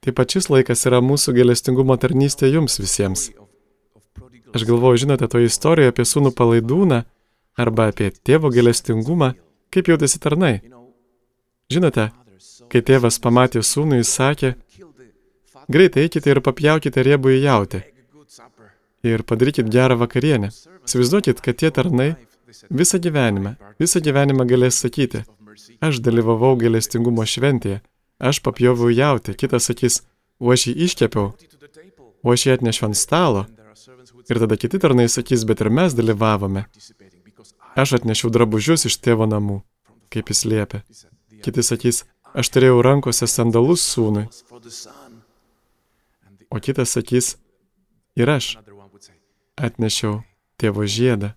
Taip 0.05 0.19
pat 0.19 0.31
šis 0.31 0.51
laikas 0.53 0.87
yra 0.87 1.01
mūsų 1.03 1.35
gailestingumo 1.41 1.97
tarnystė 1.99 2.53
jums 2.53 2.79
visiems. 2.83 3.31
Aš 4.55 4.67
galvoju, 4.69 5.03
žinote, 5.07 5.27
toje 5.29 5.51
istorijoje 5.51 5.95
apie 5.95 6.05
sūnų 6.07 6.31
palaidūną 6.37 7.03
arba 7.59 7.89
apie 7.91 8.13
tėvo 8.13 8.53
gailestingumą, 8.55 9.33
kaip 9.75 9.91
jautėsi 9.91 10.21
tarnai. 10.23 10.61
Žinote, 11.73 12.11
kai 12.71 12.83
tėvas 12.87 13.19
pamatė 13.23 13.65
sūnų, 13.67 14.03
jis 14.03 14.15
sakė, 14.21 14.55
Greitai 15.67 16.05
eikite 16.07 16.31
ir 16.31 16.39
papjaukite 16.47 17.03
riebų 17.03 17.33
į 17.35 17.39
jautį 17.43 17.81
ir 19.07 19.23
padarykit 19.27 19.67
gerą 19.71 19.97
vakarienę. 19.99 20.53
Įsivaizduokit, 20.87 21.41
kad 21.43 21.59
tie 21.59 21.73
tarnai 21.75 22.13
visą 22.71 23.01
gyvenimą, 23.03 23.57
visą 23.83 24.03
gyvenimą 24.03 24.47
galės 24.47 24.79
sakyti, 24.83 25.25
aš 25.83 25.99
dalyvavau 26.07 26.55
gailestingumo 26.61 27.27
šventėje, 27.27 27.81
aš 28.23 28.41
papjoviau 28.47 28.93
jauti, 28.95 29.35
kitas 29.35 29.67
sakys, 29.71 30.01
o 30.39 30.55
aš 30.55 30.69
jį 30.71 30.77
iškepiau, 30.87 31.33
o 32.23 32.35
aš 32.35 32.47
jį 32.47 32.55
atnešiau 32.57 32.91
ant 32.91 32.99
stalo. 33.03 33.47
Ir 34.31 34.41
tada 34.43 34.57
kiti 34.59 34.79
tarnai 34.83 35.07
sakys, 35.13 35.45
bet 35.47 35.63
ir 35.63 35.71
mes 35.71 35.95
dalyvavome. 35.95 36.65
Aš 37.77 37.99
atnešiau 38.01 38.33
drabužius 38.35 38.87
iš 38.89 38.97
tėvo 39.05 39.29
namų, 39.31 39.61
kaip 40.11 40.33
jis 40.33 40.45
liepia. 40.49 40.83
Kiti 41.45 41.63
sakys, 41.63 42.03
aš 42.35 42.51
turėjau 42.55 42.81
rankose 42.83 43.29
sandalus 43.31 43.85
sūnui, 43.87 44.27
o 46.51 46.61
kitas 46.63 46.97
sakys, 46.97 47.35
ir 48.17 48.33
aš 48.33 48.57
atnešiau 49.57 50.23
tėvo 50.59 50.89
žiedą. 50.89 51.35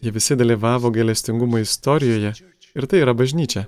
Jie 0.00 0.10
visi 0.12 0.36
dalyvavo 0.36 0.90
gailestingumo 0.94 1.58
istorijoje 1.58 2.32
ir 2.76 2.86
tai 2.86 3.00
yra 3.02 3.16
bažnyčia. 3.16 3.66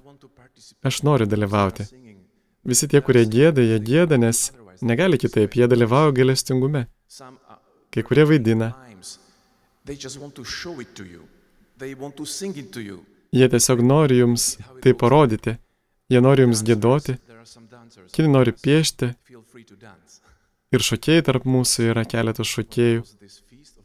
Aš 0.83 1.02
noriu 1.07 1.26
dalyvauti. 1.26 1.88
Visi 2.62 2.87
tie, 2.87 3.01
kurie 3.03 3.25
gėda, 3.27 3.62
jie 3.64 3.79
gėda, 3.83 4.18
nes 4.22 4.53
negali 4.87 5.18
kitaip, 5.18 5.57
jie 5.59 5.66
dalyvauja 5.66 6.12
uh, 6.14 6.85
Kai 7.90 8.03
kurie 8.07 8.25
vaidina, 8.25 8.72
jie 13.33 13.48
tiesiog 13.48 13.83
nori 13.83 14.20
jums 14.20 14.44
tai 14.85 14.94
parodyti, 14.94 15.57
jie 16.12 16.20
nori 16.22 16.46
jums 16.46 16.62
gėdoti, 16.68 17.16
kiti 18.12 18.29
nori 18.31 18.55
piešti. 18.55 19.11
Ir 20.72 20.85
šokėjai 20.87 21.25
tarp 21.27 21.44
mūsų 21.44 21.90
yra 21.90 22.05
keletas 22.09 22.48
šokėjų. 22.48 23.03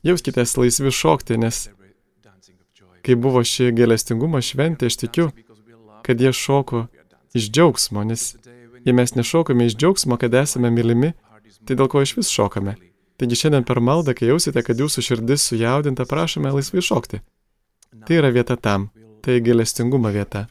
Jauskitės 0.08 0.54
laisvi 0.60 0.94
šokti, 0.94 1.40
nes 1.42 1.66
kai 3.04 3.16
buvo 3.18 3.42
ši 3.44 3.72
gailestingumo 3.76 4.40
šventė, 4.44 4.92
aš 4.92 5.02
tikiu, 5.02 5.32
kad 6.06 6.22
jie 6.22 6.32
šoko 6.32 6.86
iš 7.36 7.50
džiaugsmo, 7.50 8.06
nes 8.08 8.36
jei 8.88 8.96
mes 8.96 9.16
nešokame 9.16 9.68
iš 9.68 9.76
džiaugsmo, 9.76 10.18
kad 10.18 10.34
esame 10.34 10.72
mylimi, 10.72 11.12
tai 11.68 11.76
dėl 11.76 11.90
ko 11.92 12.02
iš 12.06 12.16
vis 12.18 12.32
šokame. 12.32 12.78
Taigi 13.18 13.36
šiandien 13.36 13.66
per 13.68 13.82
maldą, 13.84 14.14
kai 14.16 14.30
jausite, 14.30 14.62
kad 14.64 14.80
jūsų 14.80 15.04
širdis 15.04 15.50
sujaudinta, 15.50 16.06
prašome 16.08 16.54
laisvai 16.54 16.84
šokti. 16.86 17.20
Tai 18.08 18.20
yra 18.22 18.30
vieta 18.32 18.56
tam, 18.56 18.90
tai 19.26 19.40
gailestingumo 19.44 20.12
vieta. 20.14 20.46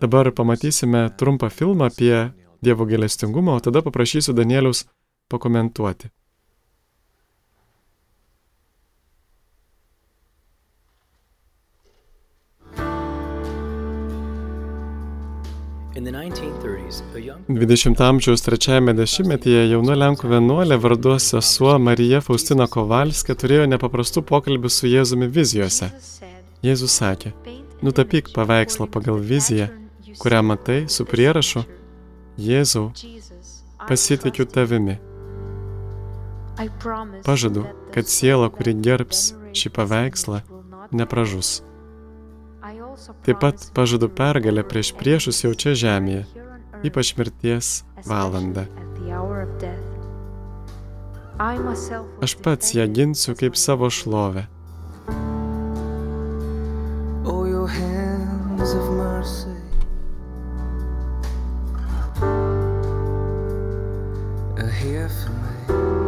Dabar 0.00 0.30
pamatysime 0.32 1.08
trumpą 1.18 1.50
filmą 1.50 1.90
apie 1.90 2.30
Dievo 2.62 2.86
gailestingumą, 2.88 3.58
o 3.58 3.60
tada 3.60 3.82
paprašysiu 3.82 4.32
Danieliaus 4.32 4.86
pakomentuoti. 5.28 6.08
20 17.48 18.00
amžiaus 18.00 18.42
trečiajame 18.44 18.92
dešimtmetyje 18.92 19.62
jauna 19.70 19.94
Lenkų 19.96 20.28
vienuolė 20.28 20.76
vardu 20.76 21.14
sesuo 21.22 21.78
Marija 21.80 22.20
Faustina 22.20 22.66
Kovalskė 22.68 23.32
turėjo 23.40 23.64
nepaprastų 23.72 24.20
pokalbių 24.28 24.68
su 24.68 24.90
Jėzumi 24.90 25.28
vizijose. 25.32 25.88
Jėzus 26.66 26.98
sakė, 27.00 27.32
nutapyk 27.80 28.28
paveikslą 28.36 28.90
pagal 28.92 29.16
viziją, 29.32 29.70
kurią 30.20 30.42
matai 30.44 30.82
su 30.92 31.06
prierašu 31.08 31.64
Jėzau, 32.36 32.90
pasitikiu 33.88 34.44
tavimi. 34.44 34.98
Pažadu, 37.24 37.64
kad 37.96 38.12
siela, 38.12 38.50
kuri 38.52 38.76
gerbs 38.84 39.30
šį 39.56 39.72
paveikslą, 39.80 40.42
nepražus. 40.92 41.62
Taip 43.24 43.40
pat 43.40 43.68
pažadu 43.76 44.08
pergalę 44.08 44.64
prieš 44.64 44.92
priešus 44.96 45.42
jau 45.44 45.52
čia 45.52 45.74
žemėje, 45.76 46.24
ypač 46.88 47.12
mirties 47.18 47.84
valandą. 48.08 48.64
Aš 52.24 52.36
pats 52.40 52.72
ją 52.78 52.86
ginsiu 52.88 53.36
kaip 53.36 53.56
savo 53.60 53.90
šlovę. 53.92 54.46
Here 64.76 65.08
for 65.08 65.30
me. 65.30 66.05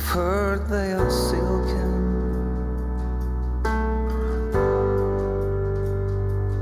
I've 0.00 0.14
heard 0.14 0.68
they 0.68 0.92
are 0.92 1.10
silken 1.10 1.92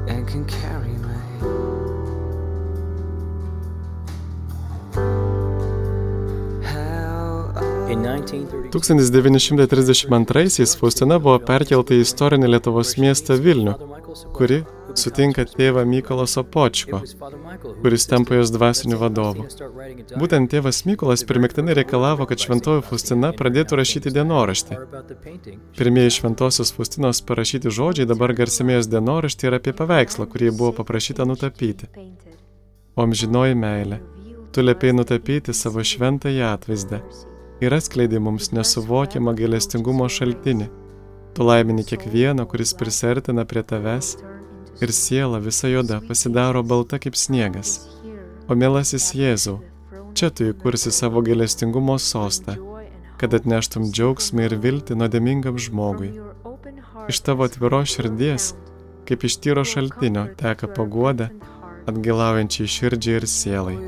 and 0.08 0.26
can 0.26 0.44
carry 0.44 0.96
me. 1.06 1.18
How 6.66 7.54
in 7.88 8.02
1932, 8.02 9.30
1932-aisiais 9.30 10.74
Faustina 10.76 11.20
buvo 11.22 11.38
perkelta 11.38 11.94
į 11.94 12.02
istorinį 12.02 12.50
Lietuvos 12.56 12.96
miestą 12.98 13.38
Vilnių, 13.38 13.78
kuri 14.34 14.64
sutinka 14.98 15.44
tėvą 15.48 15.84
Mykolą 15.88 16.26
Sopočko, 16.26 17.00
kuris 17.82 18.06
tampa 18.10 18.34
jos 18.34 18.50
dvasiniu 18.50 18.98
vadovu. 18.98 19.42
"Faustina, 19.42 19.50
start 19.50 19.74
writing 19.74 20.00
a 20.00 20.04
diary 20.04 20.20
Būtent 20.20 20.50
tėvas 20.52 20.84
Mykolas 20.86 21.24
primiktinai 21.24 21.74
reikalavo, 21.78 22.26
kad 22.26 22.38
šventoji 22.38 22.82
Faustina 22.88 23.32
pradėtų 23.32 23.78
rašyti 23.80 24.12
dienoraštį. 24.16 24.74
more 24.74 24.82
about 24.82 25.08
the 25.08 25.14
painting." 25.14 25.60
Pirmieji 25.78 26.10
šventosios 26.18 26.72
Faustinos 26.72 27.22
parašyti 27.22 27.68
žodžiai 27.78 28.06
dabar 28.06 28.34
garsime 28.34 28.74
jos 28.74 28.86
dienoraštį 28.86 29.44
ir 29.46 29.54
apie 29.54 29.72
paveikslą, 29.72 30.26
kurį 30.26 30.50
buvo 30.58 30.72
paprašyta 30.72 31.24
nutapyti. 31.24 31.86
O 32.96 33.02
amžinoji 33.02 33.54
meilė, 33.54 34.00
tu 34.52 34.60
liepiai 34.62 34.92
nutapyti 34.92 35.54
savo 35.54 35.80
šventąją 35.80 36.46
atvaizdą 36.56 37.00
ir 37.60 37.74
atskleidai 37.74 38.18
mums 38.18 38.50
nesuvokiamą 38.50 39.34
gailestingumo 39.38 40.08
šaltinį. 40.08 40.68
Tu 41.34 41.44
laimini 41.44 41.84
kiekvieną, 41.84 42.46
kuris 42.50 42.74
prisertina 42.74 43.44
prie 43.44 43.62
tavęs 43.62 44.16
ir 44.80 44.92
siela 44.92 45.38
visa 45.38 45.68
juoda 45.68 46.00
pasidaro 46.08 46.62
balta 46.62 46.98
kaip 46.98 47.16
sniegas. 47.16 47.80
O 48.48 48.56
mielasis 48.56 49.10
Jėzau, 49.12 49.58
čia 50.14 50.30
tu 50.30 50.48
įkursi 50.52 50.92
savo 50.94 51.22
gailestingumo 51.26 51.98
sostą, 52.00 52.56
kad 53.20 53.34
atneštum 53.36 53.90
džiaugsmą 53.90 54.48
ir 54.48 54.56
viltį 54.64 54.96
nuodėmingam 55.00 55.58
žmogui. 55.60 56.14
Iš 57.12 57.20
tavo 57.26 57.48
atviros 57.48 57.92
širdies, 57.96 58.52
kaip 59.08 59.24
iš 59.28 59.38
tyro 59.44 59.64
šaltinio, 59.64 60.28
teka 60.40 60.70
paguoda 60.78 61.30
atgilaujančiai 61.88 62.74
širdžiai 62.78 63.20
ir 63.22 63.28
sielai. 63.38 63.78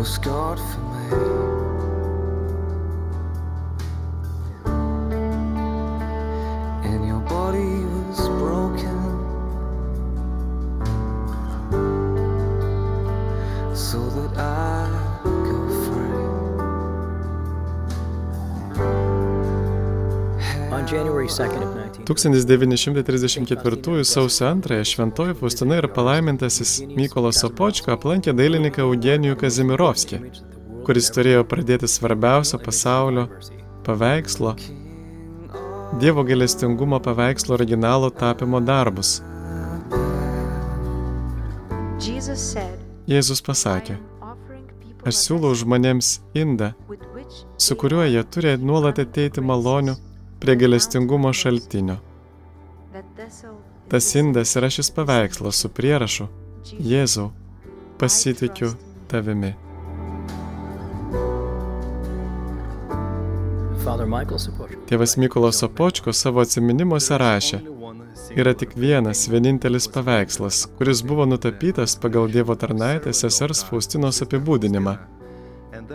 was 0.00 0.16
God 0.16 0.58
for 0.58 0.80
me. 0.80 1.59
Body 7.30 7.84
was 8.08 8.28
broken 8.42 8.98
so 13.72 14.00
that 14.16 14.32
I 14.36 14.88
could 15.22 15.44
go 15.50 15.60
free. 15.86 16.24
On 20.74 20.82
January 20.86 21.28
2nd 21.28 21.62
of 21.62 21.70
19 21.76 22.66
1934 22.68 24.04
sausio 24.04 24.54
2 24.54 24.84
šventoji 24.84 25.34
Faustina 25.34 25.78
ir 25.78 25.88
palaimintasis 25.94 26.80
Mykolas 26.96 27.38
Sopočko 27.44 27.94
aplankė 27.94 28.34
dailininką 28.34 28.82
Eugenijų 28.88 29.38
Kazimirovskį, 29.38 30.22
kuris 30.82 31.14
turėjo 31.14 31.46
pradėti 31.46 31.86
svarbiausio 31.86 32.58
pasaulio 32.58 33.28
paveikslo 33.86 34.56
Dievo 35.98 36.22
gailestingumo 36.24 37.00
paveikslo 37.02 37.54
originalo 37.54 38.10
tapimo 38.10 38.60
darbus. 38.60 39.20
Jėzus 43.10 43.42
pasakė, 43.42 43.96
aš 45.04 45.22
siūlau 45.24 45.50
žmonėms 45.58 46.12
indą, 46.38 46.70
su 47.58 47.76
kuriuo 47.76 48.04
jie 48.06 48.22
turi 48.32 48.54
nuolat 48.62 49.00
ateiti 49.02 49.42
malonių 49.42 49.96
prie 50.40 50.56
gailestingumo 50.60 51.32
šaltinio. 51.34 51.98
Tas 53.90 54.14
indas 54.14 54.54
yra 54.56 54.70
šis 54.70 54.92
paveikslas 54.94 55.58
su 55.64 55.72
prierašu 55.74 56.28
Jėzau, 56.78 57.30
pasitikiu 57.98 58.70
tavimi. 59.10 59.56
Tėvas 64.90 65.16
Mykolas 65.20 65.60
Sopočko 65.62 66.12
savo 66.16 66.42
atsiminimuose 66.42 67.18
rašė, 67.20 67.60
yra 68.34 68.54
tik 68.58 68.74
vienas, 68.78 69.22
vienintelis 69.30 69.86
paveikslas, 69.94 70.64
kuris 70.78 71.02
buvo 71.06 71.26
nutapytas 71.30 71.94
pagal 72.02 72.26
Dievo 72.32 72.56
tarnaitės 72.58 73.22
sesers 73.24 73.62
Faustinos 73.68 74.22
apibūdinimą. 74.26 74.96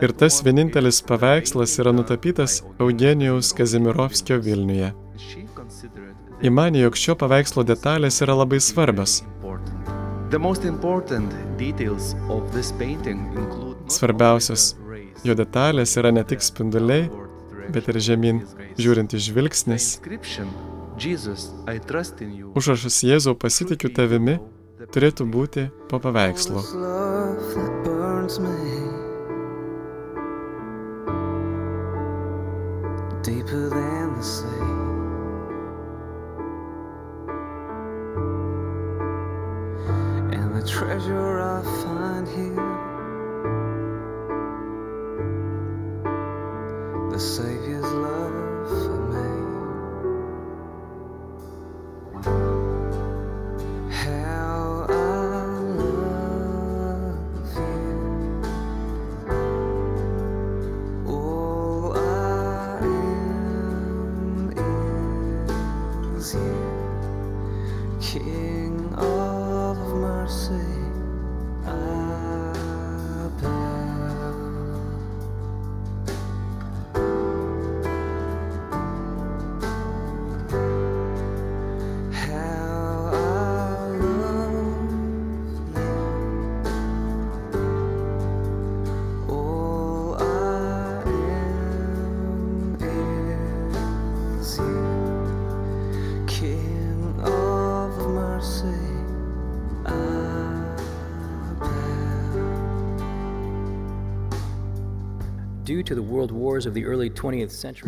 Ir 0.03 0.13
tas 0.19 0.41
vienintelis 0.43 1.01
paveikslas 1.07 1.75
yra 1.83 1.91
nutapytas 1.95 2.61
Eugenijaus 2.79 3.51
Kazimirovskio 3.55 4.39
Vilniuje. 4.43 4.93
Įmanė, 6.45 6.81
jog 6.85 6.97
šio 6.99 7.15
paveikslo 7.19 7.63
detalės 7.67 8.21
yra 8.23 8.35
labai 8.35 8.59
svarbios. 8.63 9.21
Svarbiausios 13.95 14.65
jo 15.25 15.35
detalės 15.37 15.95
yra 15.99 16.11
ne 16.13 16.23
tik 16.27 16.43
spinduliai, 16.43 17.07
bet 17.73 17.87
ir 17.91 17.99
žemyn 17.99 18.43
žiūrintis 18.77 19.21
the 19.21 19.31
žvilgsnis. 19.31 19.83
inscription, 19.97 20.47
Jesus, 20.97 21.51
I 21.67 21.79
trust 21.79 22.21
in 22.21 22.33
you. 22.33 22.51
Užrašas 22.55 23.03
Jėzau 23.03 23.35
pasitikiu 23.35 23.89
tavimi 23.93 24.39
turėtų 24.93 25.25
būti 25.27 25.69
po 25.89 25.99
paveikslu. 25.99 26.61
Deeper 33.25 33.69
than 33.69 34.13
the 34.13 34.23
sea. 34.23 34.45
And 40.37 40.53
the 40.55 40.61
treasure 40.67 41.41
I 41.41 41.63
find 41.81 42.27
here, 42.27 42.71
the 47.11 47.19
Savior's 47.19 47.54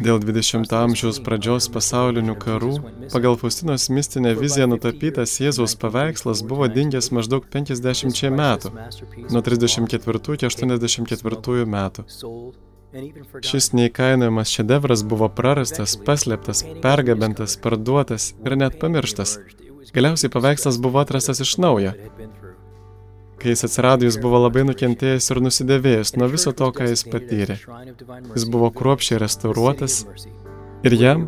Dėl 0.07 0.19
20-ojo 0.23 0.79
amžiaus 0.81 1.19
pradžios 1.25 1.67
pasaulinių 1.73 2.35
karų, 2.41 2.71
pagal 3.13 3.37
Faustinos 3.41 3.87
mistinę 3.93 4.33
viziją 4.39 4.67
nutapytas 4.71 5.35
Jėzaus 5.41 5.77
paveikslas 5.81 6.43
buvo 6.47 6.69
dingęs 6.71 7.11
maždaug 7.15 7.45
50 7.53 8.33
metų, 8.41 8.73
nuo 9.29 9.41
34 9.45 10.37
iki 10.37 10.49
84 10.49 11.67
metų. 11.77 12.07
Šis 13.45 13.73
neįkainojamas 13.75 14.51
šedevras 14.55 15.03
buvo 15.05 15.27
prarastas, 15.29 15.97
paslėptas, 16.07 16.63
pergabentas, 16.81 17.57
parduotas 17.61 18.31
ir 18.45 18.55
net 18.57 18.79
pamirštas. 18.81 19.37
Galiausiai 19.93 20.31
paveikslas 20.33 20.79
buvo 20.81 21.03
atrastas 21.03 21.43
iš 21.43 21.57
naujo. 21.61 21.93
Kai 23.47 23.53
jis 23.53 23.63
atsirado, 23.63 24.03
jis 24.03 24.17
buvo 24.19 24.41
labai 24.43 24.65
nukentėjęs 24.67 25.31
ir 25.31 25.39
nusidėvėjęs 25.39 26.09
nuo 26.19 26.27
viso 26.27 26.51
to, 26.51 26.67
ką 26.75 26.89
jis 26.89 27.05
patyrė. 27.07 27.55
Jis 28.33 28.45
buvo 28.51 28.67
kruopšiai 28.75 29.21
restauruotas 29.23 30.01
ir 30.83 30.95
jam 30.99 31.23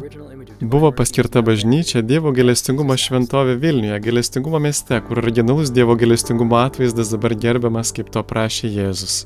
buvo 0.59 0.91
paskirta 0.91 1.39
bažnyčia 1.39 2.03
Dievo 2.03 2.35
gailestingumo 2.35 2.99
šventovė 2.99 3.55
Vilniuje, 3.63 4.01
gailestingumo 4.03 4.59
mieste, 4.67 4.99
kur 5.07 5.23
originalus 5.23 5.71
Dievo 5.71 5.95
gailestingumo 5.95 6.59
atvaizdas 6.59 7.15
dabar 7.15 7.39
gerbiamas, 7.47 7.95
kaip 7.95 8.11
to 8.11 8.27
prašė 8.33 8.75
Jėzus. 8.75 9.21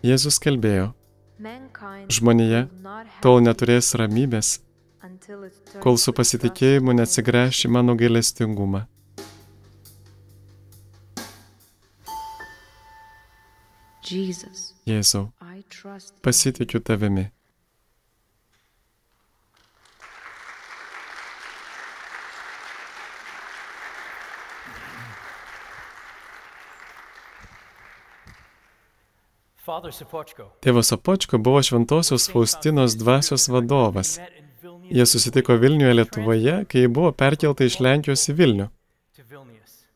Jėzus 0.00 0.40
kalbėjo, 0.46 0.94
žmonija 2.08 2.68
tol 3.20 3.44
neturės 3.44 3.92
ramybės, 4.00 4.62
kol 5.82 5.98
su 6.00 6.12
pasitikėjimu 6.16 6.90
trust 6.90 6.96
in 6.96 7.02
neatsigręš 7.02 7.64
į 7.66 7.72
mano 7.76 7.94
gailestingumą. 7.98 8.86
Jesus, 14.06 14.74
Jėzau, 14.86 15.32
pasitikiu 16.22 16.78
tavimi. 16.78 17.30
Tėvas 30.62 30.92
Apočko 30.94 31.40
buvo 31.42 31.58
šventosios 31.66 32.28
Faustinos 32.30 32.94
dvasios 32.94 33.48
vadovas. 33.50 34.14
Jie 34.90 35.06
susitiko 35.06 35.56
Vilniuje 35.60 35.94
Lietuvoje, 35.94 36.56
kai 36.70 36.86
buvo 36.88 37.12
perkelta 37.12 37.66
iš 37.66 37.80
Lenkijos 37.80 38.28
į 38.30 38.36
Vilnių. 38.40 38.68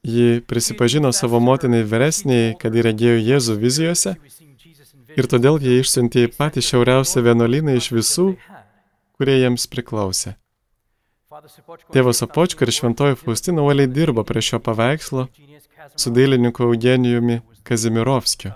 Ji 0.03 0.40
prisipažino 0.48 1.12
savo 1.12 1.40
motinai 1.44 1.83
vyresniai, 1.85 2.55
kad 2.61 2.74
ji 2.74 2.85
regėjo 2.87 3.18
Jėzų 3.20 3.57
vizijose 3.61 4.14
ir 5.16 5.29
todėl 5.29 5.61
jie 5.61 5.81
išsiuntė 5.83 6.24
į 6.26 6.33
patį 6.37 6.64
šiauriausią 6.64 7.22
vienuolyną 7.26 7.76
iš 7.76 7.90
visų, 7.92 8.26
kurie 9.18 9.37
jiems 9.42 9.66
priklausė. 9.68 10.37
Tėvas 11.92 12.24
Apočko 12.24 12.64
ir 12.64 12.72
šventoji 12.74 13.18
Faustina 13.20 13.62
uoliai 13.62 13.90
dirbo 13.90 14.24
prie 14.26 14.42
šio 14.42 14.59
paveikslo 14.64 15.29
su 15.96 16.11
dailininku 16.16 16.64
Eugenijumi 16.66 17.40
Kazimirovskiu. 17.64 18.55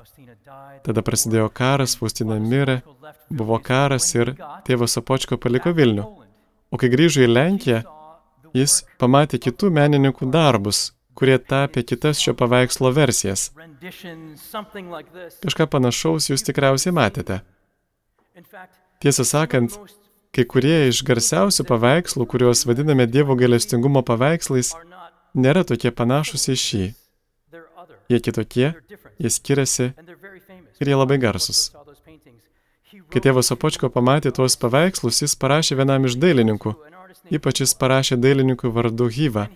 Tada 0.85 1.05
prasidėjo 1.05 1.49
karas, 1.53 1.95
Faustina 1.97 2.37
mirė, 2.41 2.81
buvo 3.31 3.61
karas 3.63 4.11
ir 4.17 4.35
tėvas 4.67 4.99
Apočko 5.01 5.39
paliko 5.41 5.73
Vilnių. 5.77 6.24
O 6.75 6.79
kai 6.81 6.91
grįžo 6.91 7.23
į 7.23 7.31
Lenkiją, 7.31 7.85
jis 8.59 8.81
pamatė 8.99 9.39
kitų 9.47 9.71
menininkų 9.77 10.27
darbus, 10.35 10.89
kurie 11.15 11.37
tapė 11.39 11.85
kitas 11.87 12.19
šio 12.19 12.35
paveikslo 12.35 12.91
versijas. 12.97 13.53
Kažką 15.45 15.69
panašaus 15.71 16.27
jūs 16.33 16.43
tikriausiai 16.49 16.95
matėte. 16.97 17.45
Tiesą 19.05 19.27
sakant, 19.29 19.79
kai 20.35 20.47
kurie 20.51 20.89
iš 20.89 21.05
garsiausių 21.07 21.67
paveikslų, 21.69 22.27
kuriuos 22.27 22.65
vadiname 22.67 23.07
Dievo 23.07 23.39
gailestingumo 23.39 24.03
paveikslais, 24.03 24.73
nėra 25.39 25.63
tokie 25.69 25.95
panašus 25.95 26.49
į 26.51 26.59
šį. 26.65 26.85
Jie 28.11 28.19
kitokie, 28.21 28.73
jie 29.23 29.31
skiriasi. 29.31 29.93
Ir 30.83 30.91
jie 30.91 30.99
labai 30.99 31.21
Father 31.23 31.95
Kai 33.13 33.23
tėvas 33.23 33.53
Opočko 33.55 33.91
pamatė 33.95 34.33
tuos 34.35 34.57
paveikslus, 34.61 35.23
jis 35.23 35.37
parašė 35.41 35.79
vienam 35.81 36.07
iš 36.09 36.17
dailininkų. 36.23 36.75
Ypač 37.37 37.63
jis 37.63 37.75
parašė 37.81 38.19
dailininkui 38.21 38.73
vardu 38.75 39.09
Hyva. 39.17 39.49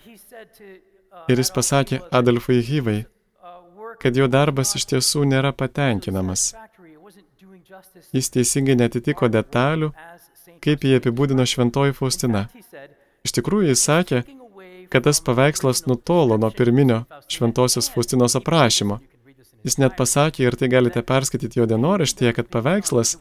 Ir 1.29 1.41
jis 1.41 1.51
pasakė 1.53 2.01
Adolfui 2.19 2.61
Hyvai, 2.65 3.03
kad 4.01 4.17
jo 4.17 4.27
darbas 4.31 4.73
iš 4.79 4.87
tiesų 4.91 5.25
nėra 5.29 5.51
patenkinamas. 5.53 6.53
Jis 8.15 8.31
teisingai 8.33 8.75
netitiko 8.79 9.29
detalių, 9.29 9.91
kaip 10.63 10.83
jį 10.87 10.97
apibūdino 10.99 11.45
šventoji 11.45 11.95
Faustina. 11.99 12.47
Iš 13.27 13.35
tikrųjų, 13.37 13.69
jis 13.73 13.85
sakė, 13.85 14.23
"Taking 14.23 14.41
away 14.41 14.87
kad 14.89 15.03
tas 15.03 15.21
paveikslas 15.21 15.85
nutolo 15.85 16.37
nuo 16.37 16.51
pirminio 16.51 17.03
šventosios 17.27 17.91
Faustinos 17.93 18.35
aprašymo. 18.35 18.99
Jis 19.67 19.75
net 19.81 19.95
pasakė, 19.99 20.45
ir 20.47 20.55
tai 20.59 20.69
galite 20.71 21.01
perskaityti 21.03 21.59
jo 21.59 21.65
dienoraštyje, 21.67 22.31
kad 22.37 22.47
paveikslas, 22.53 23.17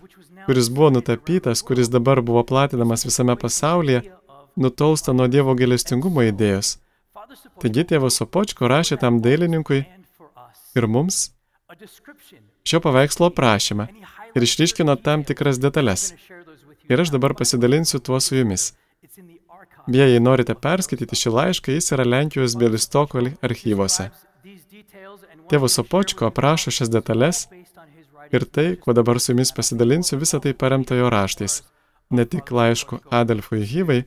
kuris 0.47 0.69
buvo 0.71 0.93
nutapytas, 0.95 1.65
kuris 1.67 1.91
dabar 1.91 2.23
buvo 2.23 2.45
platinamas 2.47 3.05
visame 3.09 3.35
pasaulyje, 3.37 4.05
nutolsta 4.57 5.15
nuo 5.15 5.27
Dievo 5.31 5.55
gailestingumo 5.59 6.23
idėjos. 6.29 6.77
Taigi 7.63 7.85
tėvas 7.91 8.21
Sopočko 8.21 8.71
rašė 8.71 9.01
tam 9.03 9.19
dailininkui 9.25 9.83
ir 10.79 10.87
mums 10.87 11.29
šio 12.69 12.81
paveikslo 12.85 13.33
aprašymą 13.33 13.89
ir 14.35 14.47
išryškino 14.47 14.95
tam 15.03 15.25
tikras 15.29 15.59
detalės. 15.63 16.13
Ir 16.89 17.03
aš 17.03 17.13
dabar 17.13 17.35
pasidalinsiu 17.37 18.01
tuo 18.01 18.21
su 18.21 18.39
jumis. 18.39 18.73
Beje, 19.89 20.07
jei 20.13 20.21
norite 20.21 20.55
perskaityti 20.55 21.17
šį 21.17 21.35
laišką, 21.35 21.75
jis 21.77 21.93
yra 21.97 22.05
Lenkijos 22.05 22.57
Bielistoko 22.61 23.23
archyvose. 23.49 24.11
Tėvas 25.49 25.79
Sopočko 25.79 26.29
aprašo 26.29 26.73
šias 26.75 26.91
detalės 26.93 27.47
ir 28.33 28.45
tai, 28.45 28.77
kuo 28.77 28.93
dabar 28.93 29.21
su 29.21 29.33
jumis 29.33 29.53
pasidalinsiu, 29.57 30.19
visą 30.21 30.41
tai 30.45 30.53
paremta 30.53 30.99
jo 30.99 31.09
raštais. 31.13 31.63
Ne 32.11 32.25
tik 32.25 32.53
laišku 32.53 33.01
Adolfui 33.13 33.65
Hyvai, 33.71 34.03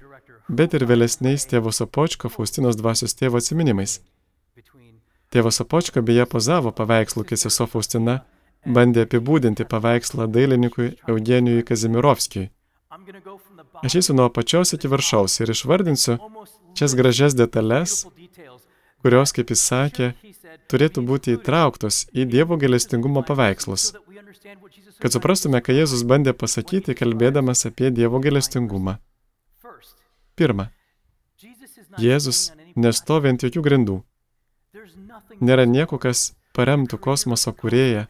bet 0.49 0.75
ir 0.77 0.85
vėlesniais 0.89 1.47
tėvo 1.49 1.73
Sopočko 1.73 2.29
Faustinos 2.29 2.77
dvasios 2.77 3.17
tėvo 3.17 3.41
atsiminimais. 3.41 3.99
Tėvas 5.31 5.61
Sopočko 5.61 6.03
beje 6.05 6.25
pozavo 6.29 6.73
paveikslų, 6.75 7.25
kai 7.29 7.37
sesuo 7.39 7.67
Faustina 7.71 8.19
bandė 8.65 9.05
apibūdinti 9.07 9.65
paveikslą 9.65 10.27
dailininkui 10.27 10.91
Eugenijui 11.09 11.65
Kazimirovskijui. 11.65 12.49
Aš 13.81 13.95
eisiu 13.97 14.13
nuo 14.13 14.27
apačios 14.29 14.75
iki 14.75 14.89
viršaus 14.91 15.39
ir 15.41 15.53
išvardinsiu 15.53 16.17
šias 16.77 16.93
gražias 16.99 17.37
detalės, 17.37 18.03
kurios, 19.03 19.33
kaip 19.35 19.51
jis 19.53 19.63
sakė, 19.71 20.11
turėtų 20.71 21.03
būti 21.07 21.35
įtrauktos 21.37 22.05
į 22.13 22.27
Dievo 22.31 22.57
galestingumo 22.61 23.23
paveikslus, 23.27 23.91
kad 25.01 25.15
suprastume, 25.15 25.61
ką 25.65 25.75
Jėzus 25.75 26.05
bandė 26.07 26.33
pasakyti, 26.37 26.95
kalbėdamas 26.97 27.65
apie 27.69 27.91
Dievo 27.91 28.21
galestingumą. 28.23 28.97
Pirma, 30.39 30.69
Jėzus 31.99 32.51
nestovi 32.75 33.31
ant 33.33 33.43
jokių 33.43 33.65
grindų. 33.67 33.97
Nėra 35.41 35.65
nieko, 35.67 35.97
kas 35.99 36.31
paremtų 36.55 36.99
kosmoso 37.01 37.53
kurėją. 37.53 38.05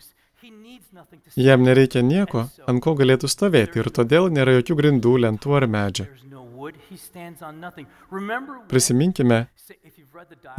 Jam 1.36 1.64
nereikia 1.64 2.02
nieko, 2.04 2.46
ant 2.68 2.84
ko 2.84 2.94
galėtų 3.00 3.30
stovėti 3.32 3.80
ir 3.82 3.90
todėl 3.96 4.28
nėra 4.36 4.58
jokių 4.60 4.78
grindų, 4.82 5.14
lentų 5.26 5.56
ar 5.58 5.68
medžio. 5.76 6.06
Prisiminkime, 8.70 9.40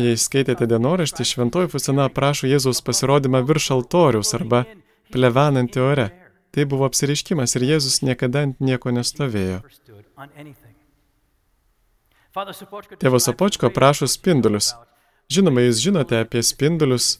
jei 0.00 0.16
skaitėte 0.18 0.66
dienoraštį, 0.70 1.26
šventoji 1.28 1.70
Fusina 1.72 2.06
aprašo 2.08 2.48
Jėzaus 2.50 2.82
pasirodymą 2.84 3.42
virš 3.48 3.70
altoriaus 3.76 4.32
arba 4.38 4.64
plevenantį 5.12 5.82
ore. 5.84 6.08
Tai 6.52 6.64
buvo 6.68 6.84
apsiriškimas 6.88 7.56
ir 7.56 7.64
Jėzus 7.70 8.02
niekada 8.04 8.44
ant 8.46 8.58
nieko 8.60 8.92
nestovėjo. 8.92 9.62
Tėvas 13.00 13.28
Apočko 13.32 13.68
aprašo 13.68 14.08
spindulius. 14.08 14.72
Žinoma, 15.32 15.64
jūs 15.64 15.80
žinote 15.84 16.20
apie 16.20 16.42
spindulius. 16.44 17.18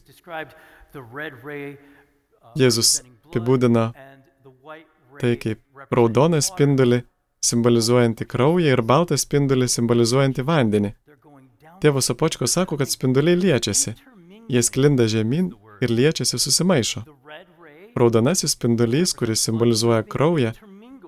Jėzus 2.57 2.99
apibūdina 3.29 3.87
tai 5.21 5.35
kaip 5.41 5.61
raudoną 5.93 6.41
spindulį, 6.41 7.01
simbolizuojantį 7.43 8.27
kraują 8.29 8.73
ir 8.77 8.81
baltą 8.85 9.17
spindulį, 9.19 9.69
simbolizuojantį 9.69 10.45
vandenį. 10.47 10.93
Tėvas 11.83 12.07
Apočko 12.13 12.47
sako, 12.47 12.77
kad 12.79 12.87
spinduliai 12.87 13.35
liečiasi. 13.35 13.91
Jie 14.47 14.61
sklinda 14.63 15.03
žemyn 15.11 15.49
ir 15.83 15.91
liečiasi 15.91 16.39
susimaišo. 16.39 17.03
Raudonasis 17.99 18.55
spindulys, 18.55 19.11
kuris 19.19 19.43
simbolizuoja 19.43 20.05
kraują, 20.07 20.53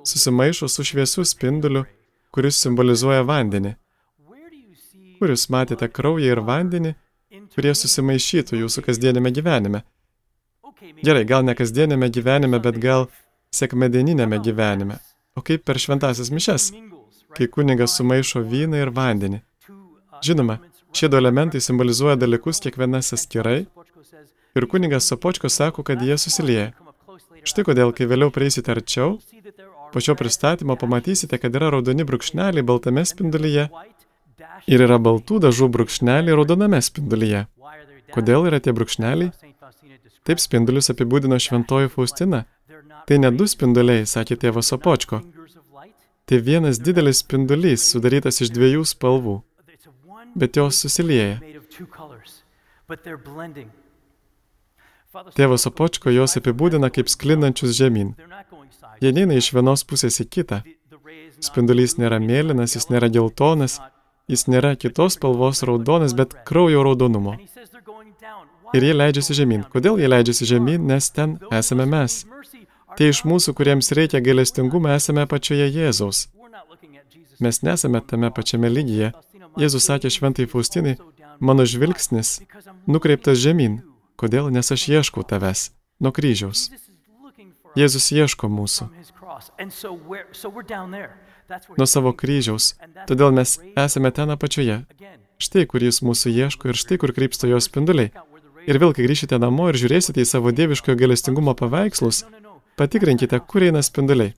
susimaišo 0.03 0.67
su 0.67 0.83
šviesiu 0.83 1.23
spinduliu, 1.23 1.85
kuris 2.35 2.59
simbolizuoja 2.59 3.23
vandenį. 3.23 3.71
Kur 5.15 5.31
jūs 5.31 5.47
matėte 5.55 5.87
kraują 5.87 6.35
ir 6.35 6.43
vandenį, 6.43 6.91
kurie 7.55 7.71
susimaišytų 7.71 8.59
jūsų 8.65 8.83
kasdienėme 8.89 9.31
gyvenime? 9.31 9.85
Gerai, 11.07 11.23
gal 11.23 11.47
ne 11.47 11.55
kasdienėme 11.55 12.11
gyvenime, 12.11 12.59
bet 12.59 12.83
gal 12.83 13.07
sekmadieninėme 13.55 14.43
gyvenime. 14.43 14.99
O 15.39 15.41
kaip 15.41 15.63
per 15.63 15.79
šventasias 15.79 16.35
mišes, 16.35 16.73
kai 17.35 17.47
kunigas 17.47 17.95
sumaišo 17.95 18.43
vyną 18.43 18.83
ir 18.83 18.91
vandenį. 18.91 19.45
Žinoma, 20.23 20.59
šie 20.93 21.09
du 21.09 21.17
elementai 21.17 21.61
simbolizuoja 21.61 22.15
dalykus 22.15 22.61
kiekvienas 22.63 23.13
atskirai 23.17 23.65
ir 24.55 24.67
kunigas 24.71 25.07
Sopočko 25.11 25.49
sako, 25.49 25.83
kad 25.83 26.01
jie 26.01 26.17
susilieja. 26.17 26.71
Štai 27.45 27.65
kodėl, 27.67 27.91
kai 27.93 28.07
vėliau 28.09 28.31
prieisite 28.33 28.71
arčiau, 28.73 29.19
po 29.93 30.01
šio 30.01 30.15
pristatymo 30.19 30.75
pamatysite, 30.79 31.37
kad 31.37 31.55
yra 31.55 31.69
raudoni 31.75 32.05
brūkšneliai 32.07 32.65
baltame 32.65 33.03
spindulyje 33.05 33.67
ir 34.67 34.85
yra 34.87 34.97
baltų 34.99 35.41
dažų 35.45 35.69
brūkšneliai 35.75 36.37
raudoname 36.39 36.81
spindulyje. 36.81 37.45
Kodėl 38.15 38.47
yra 38.49 38.61
tie 38.63 38.73
brūkšneliai? 38.75 39.31
Taip 40.25 40.41
spindulius 40.41 40.89
apibūdino 40.93 41.37
šventoji 41.37 41.91
Faustina. 41.93 42.45
Tai 43.05 43.17
ne 43.21 43.29
du 43.31 43.45
spinduliai, 43.45 44.07
sakė 44.09 44.39
tėvas 44.41 44.71
Sopočko. 44.71 45.21
Tai 46.25 46.37
vienas 46.41 46.79
didelis 46.81 47.21
spindulys, 47.21 47.83
sudarytas 47.91 48.41
iš 48.41 48.49
dviejų 48.55 48.81
spalvų, 48.89 49.35
bet 50.35 50.59
jos 50.59 50.79
susilieja. 50.83 51.39
Tėvas 55.35 55.63
Sopočko 55.63 56.11
jos 56.11 56.35
apibūdina 56.39 56.91
kaip 56.91 57.09
sklindančius 57.11 57.75
žemyn. 57.77 58.13
Jie 59.01 59.11
neina 59.15 59.37
iš 59.39 59.53
vienos 59.55 59.85
pusės 59.87 60.19
į 60.23 60.27
kitą. 60.37 60.61
Spindulys 61.43 61.95
nėra 61.99 62.19
mėlynas, 62.19 62.75
jis 62.75 62.89
nėra 62.91 63.09
geltonas, 63.11 63.79
jis 64.31 64.45
nėra 64.51 64.75
kitos 64.79 65.15
spalvos 65.17 65.63
raudonas, 65.67 66.15
bet 66.17 66.35
kraujo 66.47 66.83
raudonumo. 66.83 67.35
Ir 68.75 68.83
jie 68.83 68.95
leidžiasi 68.95 69.35
žemyn. 69.39 69.63
Kodėl 69.71 69.99
jie 70.01 70.09
leidžiasi 70.11 70.47
žemyn? 70.51 70.87
Nes 70.89 71.11
ten 71.15 71.37
esame 71.53 71.85
mes. 71.87 72.23
Tie 72.95 73.11
iš 73.11 73.23
mūsų, 73.27 73.53
kuriems 73.55 73.91
reikia 73.95 74.23
gailestingumo, 74.23 74.91
esame 74.95 75.25
pačioje 75.31 75.67
Jėzaus. 75.67 76.27
Mes 77.43 77.61
nesame 77.67 78.01
tame 78.01 78.31
pačiame 78.31 78.71
lygyje. 78.71 79.11
Jėzus 79.55 79.87
sakė 79.87 80.11
šventai 80.11 80.45
Faustinai, 80.51 80.95
mano 81.39 81.65
žvilgsnis 81.67 82.39
nukreiptas 82.87 83.39
žemyn. 83.39 83.81
Kodėl? 84.19 84.49
Nes 84.51 84.71
aš 84.71 84.87
ieškau 84.91 85.23
tavęs. 85.27 85.69
Nuo 85.99 86.11
kryžiaus. 86.15 86.69
Jėzus 87.75 88.11
ieško 88.15 88.47
mūsų. 88.51 88.87
Nuo 91.75 91.87
savo 91.87 92.13
kryžiaus. 92.15 92.73
Todėl 93.07 93.35
mes 93.35 93.57
esame 93.75 94.11
ten 94.15 94.31
apačioje. 94.31 94.79
Štai, 95.35 95.65
kur 95.67 95.83
jis 95.83 95.99
mūsų 95.99 96.31
ieško 96.31 96.71
ir 96.71 96.79
štai, 96.79 96.97
kur 97.01 97.11
krypsta 97.15 97.49
jo 97.51 97.59
spinduliai. 97.59 98.13
Ir 98.65 98.79
vėl, 98.81 98.95
kai 98.95 99.03
grįšite 99.05 99.37
namo 99.37 99.67
ir 99.69 99.77
žiūrėsite 99.77 100.23
į 100.23 100.29
savo 100.29 100.51
dieviškojo 100.55 100.95
galestingumo 100.97 101.53
paveikslus, 101.59 102.23
patikrinkite, 102.79 103.37
kur 103.45 103.67
eina 103.67 103.83
spinduliai. 103.85 104.33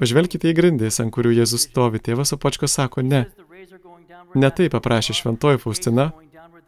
Pažvelkite 0.00 0.48
į 0.48 0.54
grindis, 0.56 0.96
ant 1.02 1.12
kurių 1.14 1.34
Jėzus 1.42 1.66
stovi. 1.68 2.00
Tėvas 2.00 2.32
Opočko 2.34 2.70
sako, 2.70 3.04
ne. 3.06 3.26
Ne 4.34 4.50
taip 4.50 4.72
paprašė 4.76 5.16
šventoji 5.16 5.60
Faustina 5.62 6.10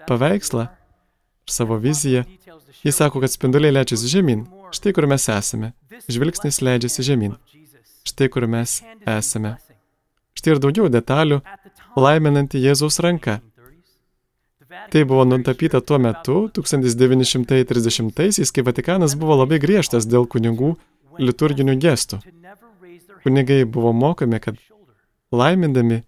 paveikslą 0.08 0.66
ir 0.68 1.52
savo 1.52 1.78
viziją. 1.80 2.24
Jis 2.84 2.96
sako, 3.00 3.20
kad 3.20 3.32
spinduliai 3.32 3.72
leidžiasi 3.72 4.10
žemyn. 4.16 4.44
Štai 4.74 4.92
kur 4.96 5.06
mes 5.08 5.28
esame. 5.32 5.72
Žvilgsnis 6.10 6.60
leidžiasi 6.60 7.06
žemyn. 7.06 7.36
Štai 8.04 8.28
kur 8.28 8.46
mes 8.50 8.82
esame. 9.08 9.56
Štai 10.36 10.56
ir 10.56 10.60
daugiau 10.60 10.90
detalių 10.92 11.40
laiminanti 11.96 12.60
Jėzaus 12.60 13.00
ranka. 13.04 13.40
Tai 14.90 15.04
buvo 15.06 15.24
nutapyta 15.24 15.80
tuo 15.80 15.98
metu, 16.02 16.48
1930-aisiais, 16.56 18.50
kai 18.52 18.62
Vatikanas 18.66 19.14
buvo 19.16 19.36
labai 19.38 19.58
griežtas 19.62 20.04
dėl 20.10 20.26
kunigų 20.26 20.74
liturginių 21.22 21.76
gestų. 21.80 22.18
Kunigai 23.24 23.64
buvo 23.64 23.92
mokomi, 23.96 24.40
kad 24.42 24.58
laimindami 25.32 26.02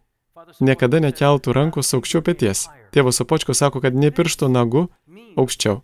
niekada 0.60 1.00
nekeltų 1.04 1.54
rankos 1.56 1.92
aukščiau 1.96 2.22
pėties. 2.26 2.66
Tėvas 2.94 3.20
Sopočko 3.20 3.54
sako, 3.54 3.82
kad 3.84 3.94
ne 3.94 4.10
piršto 4.14 4.48
nagu 4.52 4.86
aukščiau. 5.36 5.82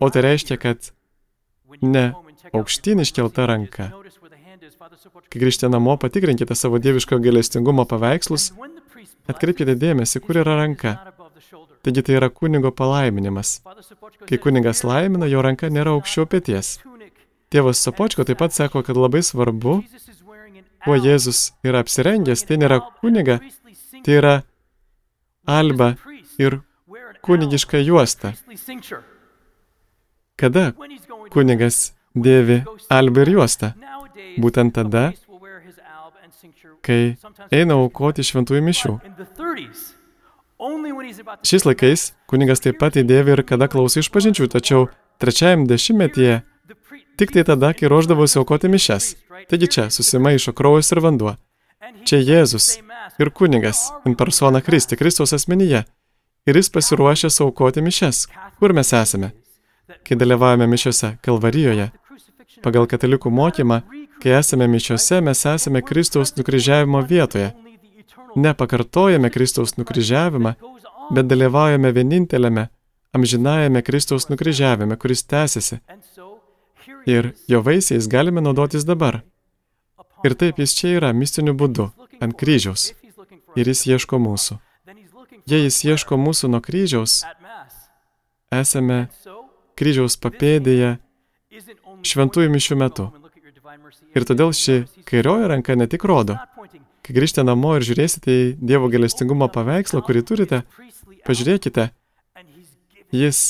O 0.00 0.08
tai 0.12 0.24
reiškia, 0.26 0.58
kad 0.60 0.90
ne 1.82 2.12
aukštyn 2.52 3.02
iškelta 3.04 3.46
ranka. 3.48 3.90
Kai 5.30 5.42
grįžtė 5.42 5.68
namo, 5.72 5.96
patikrinkite 6.00 6.54
savo 6.56 6.80
dieviško 6.82 7.18
gailestingumo 7.22 7.84
paveikslus, 7.88 8.50
atkreipkite 9.30 9.76
dėmesį, 9.78 10.22
kur 10.24 10.40
yra 10.42 10.56
ranka. 10.60 10.96
Taigi 11.86 12.02
tai 12.02 12.16
yra 12.18 12.30
kunigo 12.34 12.72
palaiminimas. 12.74 13.60
Kai 14.26 14.38
kunigas 14.42 14.82
laimina, 14.86 15.28
jo 15.30 15.42
ranka 15.44 15.70
nėra 15.70 15.94
aukščiau 15.96 16.26
pėties. 16.30 16.78
Tėvas 17.52 17.82
Sopočko 17.84 18.26
taip 18.26 18.40
pat 18.42 18.56
sako, 18.56 18.82
kad 18.86 18.98
labai 18.98 19.22
svarbu, 19.22 19.78
kuo 20.82 20.96
Jėzus 20.98 21.52
yra 21.66 21.84
apsirengęs, 21.84 22.42
tai 22.48 22.58
nėra 22.58 22.80
kuniga, 23.02 23.38
tai 24.06 24.18
yra 24.20 24.34
alba 25.46 25.96
ir 26.38 26.60
kunigiška 27.26 27.80
juosta. 27.82 28.32
Kada 30.38 30.70
kunigas 31.34 31.92
dėvi 32.14 32.62
albą 32.92 33.26
ir 33.26 33.32
juostą? 33.34 33.72
Būtent 34.38 34.76
tada, 34.76 35.10
kai 36.86 37.16
eina 37.50 37.78
aukoti 37.80 38.22
šventųjų 38.22 38.62
mišių. 38.68 38.92
Šiais 41.42 41.66
laikais 41.66 42.04
kunigas 42.30 42.62
taip 42.62 42.78
pat 42.80 43.00
įdėvi 43.00 43.34
ir 43.34 43.42
kada 43.48 43.66
klauso 43.72 44.04
išpažinčių, 44.04 44.46
tačiau 44.54 44.86
trečiajam 45.18 45.66
dešimtmetyje 45.66 46.44
tik 47.16 47.32
tai 47.32 47.44
tada, 47.48 47.72
kai 47.72 47.90
ruoždavosi 47.90 48.38
aukoti 48.38 48.70
mišes. 48.70 49.16
Taigi 49.50 49.72
čia 49.72 49.90
susimaišo 49.90 50.52
kraujas 50.56 50.92
ir 50.92 51.02
vanduo. 51.04 51.36
Čia 52.06 52.18
Jėzus 52.18 52.78
ir 53.18 53.30
kunigas, 53.30 53.90
in 54.06 54.14
persona 54.14 54.60
Kristi, 54.60 54.96
Kristaus 54.96 55.32
asmenyje. 55.36 55.84
Ir 56.46 56.56
jis 56.58 56.70
pasiruošęs 56.70 57.40
aukoti 57.42 57.82
mišes. 57.82 58.26
Kur 58.58 58.74
mes 58.74 58.92
esame? 58.92 59.32
Kai 60.06 60.18
dalyvavome 60.18 60.66
mišiose 60.70 61.16
Kalvarijoje, 61.22 61.90
pagal 62.62 62.86
katalikų 62.90 63.30
mokymą, 63.30 63.80
kai 64.22 64.34
esame 64.38 64.68
mišiose, 64.70 65.20
mes 65.22 65.44
esame 65.46 65.82
Kristaus 65.82 66.34
nukryžiavimo 66.38 67.02
vietoje. 67.06 67.52
Nepakartojame 68.36 69.30
Kristaus 69.30 69.76
nukryžiavimą, 69.78 70.54
bet 71.14 71.30
dalyvaujame 71.30 71.92
vienintelėme, 71.98 72.68
amžinajame 73.14 73.82
Kristaus 73.86 74.28
nukryžiavime, 74.32 74.98
kuris 74.98 75.24
tęsiasi. 75.24 75.80
Ir 77.06 77.32
jo 77.48 77.62
vaisiais 77.62 78.10
galime 78.10 78.42
naudotis 78.42 78.84
dabar. 78.84 79.22
Ir 80.26 80.34
taip 80.34 80.58
jis 80.58 80.72
čia 80.74 80.96
yra 80.98 81.12
mistiniu 81.14 81.54
būdu, 81.54 81.90
ant 82.18 82.34
kryžiaus. 82.38 82.88
Ir 83.54 83.68
jis 83.70 83.84
ieško 83.86 84.18
mūsų. 84.18 84.56
Jei 85.46 85.62
jis 85.62 85.84
ieško 85.86 86.18
mūsų 86.18 86.50
nuo 86.50 86.58
kryžiaus, 86.64 87.20
esame 88.50 89.04
kryžiaus 89.78 90.16
papėdėje 90.18 90.96
šventųjų 92.10 92.50
mišių 92.56 92.78
metu. 92.80 93.06
Ir 94.18 94.26
todėl 94.26 94.50
ši 94.56 94.80
kairioji 95.06 95.50
ranka 95.52 95.76
ne 95.78 95.86
tik 95.86 96.02
rodo, 96.08 96.40
kai 97.06 97.14
grįžtate 97.14 97.46
namo 97.46 97.76
ir 97.76 97.86
žiūrėsite 97.86 98.32
į 98.32 98.44
Dievo 98.58 98.90
galestingumo 98.90 99.46
paveikslą, 99.52 100.02
kurį 100.02 100.24
turite, 100.26 100.62
pažiūrėkite, 101.28 101.90
jis 103.14 103.42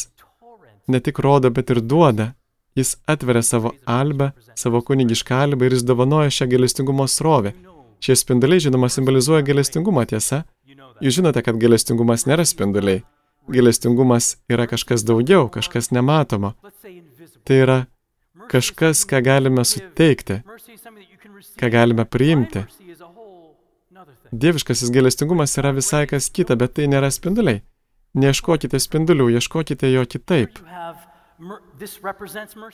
ne 0.92 1.00
tik 1.00 1.22
rodo, 1.24 1.48
bet 1.50 1.72
ir 1.72 1.80
duoda. 1.80 2.34
Jis 2.76 2.96
atveria 3.06 3.42
savo 3.42 3.72
albę, 3.86 4.30
savo 4.54 4.82
kunigišką 4.84 5.34
albę 5.34 5.66
ir 5.66 5.72
jis 5.72 5.84
dovanoja 5.84 6.30
šią 6.30 6.48
galestingumo 6.50 7.06
srovę. 7.08 7.52
Šie 8.04 8.16
spinduliai, 8.20 8.60
žinoma, 8.60 8.90
simbolizuoja 8.92 9.42
galestingumą 9.42 10.04
tiesa. 10.10 10.42
Jūs 11.00 11.16
žinote, 11.18 11.40
kad 11.44 11.56
galestingumas 11.60 12.26
nėra 12.28 12.44
spinduliai. 12.44 13.02
Galestingumas 13.48 14.34
yra 14.52 14.66
kažkas 14.68 15.04
daugiau, 15.08 15.48
kažkas 15.52 15.88
nematomo. 15.94 16.52
Tai 17.46 17.58
yra 17.64 17.78
kažkas, 18.52 19.06
ką 19.08 19.22
galime 19.24 19.64
suteikti, 19.64 20.42
ką 21.56 21.70
galime 21.72 22.04
priimti. 22.04 22.66
Dieviškasis 24.32 24.92
galestingumas 24.92 25.56
yra 25.60 25.72
visai 25.72 26.04
kas 26.10 26.28
kita, 26.28 26.56
bet 26.60 26.76
tai 26.76 26.90
nėra 26.92 27.08
spinduliai. 27.14 27.62
Neieškokite 28.16 28.80
spindulių, 28.80 29.30
ieškokite 29.38 29.88
jo 29.92 30.04
kitaip. 30.08 30.60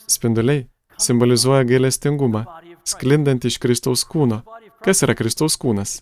Spinduliai 0.06 0.66
simbolizuoja 0.98 1.64
gailestingumą, 1.64 2.44
sklindant 2.86 3.44
iš 3.48 3.58
Kristaus 3.62 4.04
kūno. 4.08 4.42
Kas 4.84 5.02
yra 5.06 5.14
Kristaus 5.18 5.56
kūnas? 5.60 6.00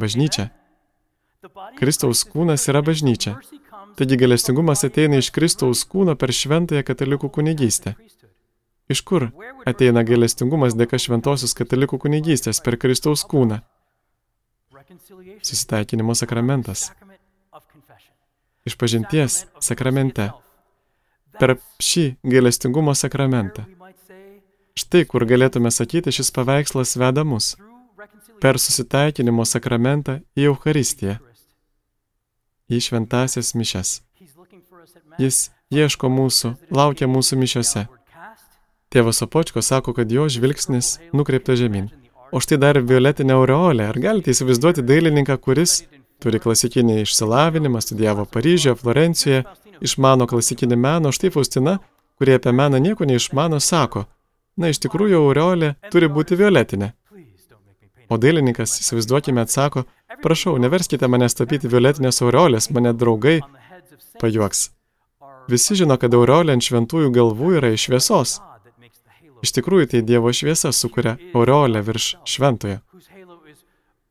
Bažnyčia. 0.00 0.50
Kristaus 1.78 2.24
kūnas 2.28 2.66
yra 2.70 2.82
bažnyčia. 2.86 3.36
Taigi 3.98 4.18
gailestingumas 4.20 4.84
ateina 4.86 5.18
iš 5.20 5.30
Kristaus 5.34 5.82
kūno 5.88 6.14
per 6.16 6.32
šventąją 6.34 6.84
katalikų 6.86 7.30
kunigystę. 7.36 7.96
Iš 8.90 9.02
kur 9.06 9.28
ateina 9.70 10.02
gailestingumas 10.06 10.76
dėka 10.78 10.98
šventosios 10.98 11.54
katalikų 11.58 12.00
kunigystės 12.02 12.62
per 12.64 12.78
Kristaus 12.80 13.24
kūną? 13.28 13.60
Susitaikinimo 15.46 16.14
sakramentas. 16.18 16.90
Išpažinties 18.66 19.44
sakramente. 19.62 20.30
Per 21.40 21.56
šį 21.80 22.04
gailestingumo 22.34 22.92
sakramentą. 22.94 23.64
Štai 24.76 25.06
kur 25.08 25.24
galėtume 25.28 25.72
sakyti, 25.72 26.12
šis 26.12 26.30
paveikslas 26.36 26.96
veda 27.00 27.24
mus 27.24 27.54
per 28.40 28.56
susitaikinimo 28.56 29.44
sakramentą 29.44 30.20
į 30.38 30.48
Eucharistiją, 30.50 31.18
į 32.72 32.80
šventasias 32.86 33.52
mišes. 33.58 34.00
Jis 35.20 35.50
ieško 35.74 36.08
mūsų, 36.08 36.54
laukia 36.72 37.08
mūsų 37.10 37.36
mišiose. 37.42 37.86
Tėvas 38.90 39.20
Opočko 39.22 39.62
sako, 39.62 39.92
kad 39.94 40.10
jo 40.10 40.24
žvilgsnis 40.32 40.96
nukreiptas 41.14 41.60
žemyn. 41.60 41.90
O 42.32 42.40
štai 42.42 42.58
dar 42.62 42.78
violetinė 42.80 43.36
aureolė. 43.36 43.88
Ar 43.90 43.98
galite 44.02 44.32
įsivaizduoti 44.32 44.82
dailininką, 44.86 45.36
kuris 45.42 45.82
turi 46.22 46.40
klasikinį 46.42 47.00
išsilavinimą, 47.02 47.80
studijavo 47.84 48.26
Paryžioje, 48.28 48.76
Florencijoje, 48.80 49.44
išmano 49.80 50.26
klasikinį 50.30 50.76
meną, 50.76 51.12
štai 51.16 51.32
Faustina, 51.34 51.78
kurie 52.20 52.36
apie 52.36 52.52
meną 52.52 52.80
nieko 52.82 53.08
neišmano, 53.08 53.60
sako, 53.60 54.04
na 54.60 54.72
iš 54.72 54.82
tikrųjų 54.84 55.22
aureolė 55.24 55.74
turi 55.92 56.10
būti 56.12 56.36
violetinė. 56.40 56.92
O 58.10 58.18
dailininkas, 58.18 58.74
įsivaizduokime, 58.82 59.44
atsako, 59.46 59.84
prašau, 60.22 60.56
neverskite 60.58 61.06
manęs 61.06 61.38
tapyti 61.38 61.70
violetinės 61.70 62.20
aureolės, 62.24 62.66
mane 62.74 62.92
draugai 62.92 63.38
pajuoks. 64.20 64.68
Visi 65.50 65.76
žino, 65.78 65.96
kad 65.98 66.14
aureolė 66.14 66.56
ant 66.56 66.66
šventųjų 66.66 67.12
galvų 67.14 67.54
yra 67.60 67.70
iš 67.74 67.86
šviesos. 67.86 68.36
Iš 69.46 69.54
tikrųjų, 69.56 69.86
tai 69.94 70.02
Dievo 70.04 70.32
šviesa 70.36 70.72
sukuria 70.74 71.16
aureolę 71.32 71.80
virš 71.86 72.12
šventojo. 72.28 72.80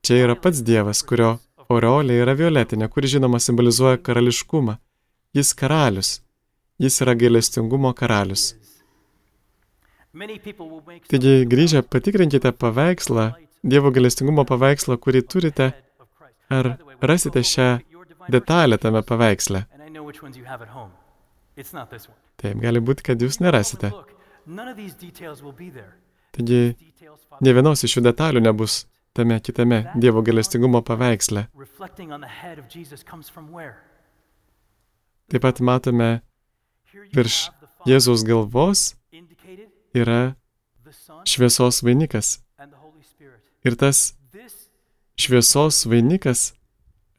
Čia 0.01 0.24
yra 0.24 0.36
pats 0.39 0.64
Dievas, 0.66 1.03
kurio 1.03 1.36
aureolė 1.70 2.15
yra 2.24 2.34
violetinė, 2.34 2.88
kuri 2.89 3.11
žinoma 3.13 3.39
simbolizuoja 3.41 3.99
karališkumą. 4.01 4.78
Jis 5.38 5.53
karalius. 5.53 6.09
Jis 6.82 6.97
yra 7.03 7.13
gailestingumo 7.20 7.91
karalius. 7.93 8.55
Taigi, 11.11 11.36
grįžę, 11.51 11.84
patikrinkite 11.86 12.51
paveikslą, 12.63 13.30
Dievo 13.70 13.91
gailestingumo 13.93 14.45
paveikslą, 14.47 14.95
kurį 15.03 15.22
turite, 15.28 15.65
ar 16.49 16.72
rasite 17.03 17.43
šią 17.45 17.67
detalę 18.32 18.80
tame 18.82 19.03
paveiksle. 19.05 19.65
Taip, 22.39 22.61
gali 22.63 22.80
būti, 22.80 23.03
kad 23.11 23.22
jūs 23.22 23.41
nerasite. 23.43 23.91
Taigi, 26.38 26.61
ne 27.43 27.53
vienos 27.59 27.84
iš 27.84 27.97
šių 27.97 28.07
detalių 28.07 28.47
nebus 28.47 28.86
tame 29.14 29.39
kitame 29.39 29.84
Dievo 29.95 30.22
galestingumo 30.22 30.82
paveiksle. 30.82 31.47
Taip 35.30 35.41
pat 35.45 35.60
matome 35.62 36.10
virš 37.16 37.49
Jėzaus 37.88 38.26
galvos 38.28 38.93
yra 39.95 40.36
šviesos 41.30 41.84
vainikas. 41.86 42.39
Ir 43.66 43.76
tas 43.76 44.14
šviesos 45.20 45.84
vainikas 45.89 46.53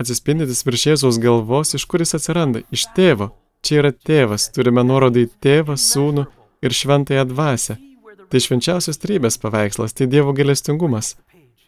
atsispindintis 0.01 0.65
virš 0.65 0.87
Jėzaus 0.89 1.21
galvos, 1.21 1.75
iš 1.77 1.85
kuris 1.89 2.17
atsiranda? 2.17 2.65
Iš 2.73 2.89
tėvo. 2.97 3.31
Čia 3.61 3.83
yra 3.83 3.91
tėvas, 3.93 4.49
turime 4.55 4.81
nuorodą 4.87 5.27
į 5.27 5.29
tėvą, 5.45 5.77
sūnų 5.77 6.25
ir 6.65 6.77
šventąją 6.77 7.27
dvasę. 7.29 7.77
Tai 8.31 8.41
švenčiausios 8.41 9.01
trybės 9.03 9.37
paveikslas, 9.43 9.93
tai 9.93 10.07
Dievo 10.09 10.33
galestingumas. 10.37 11.17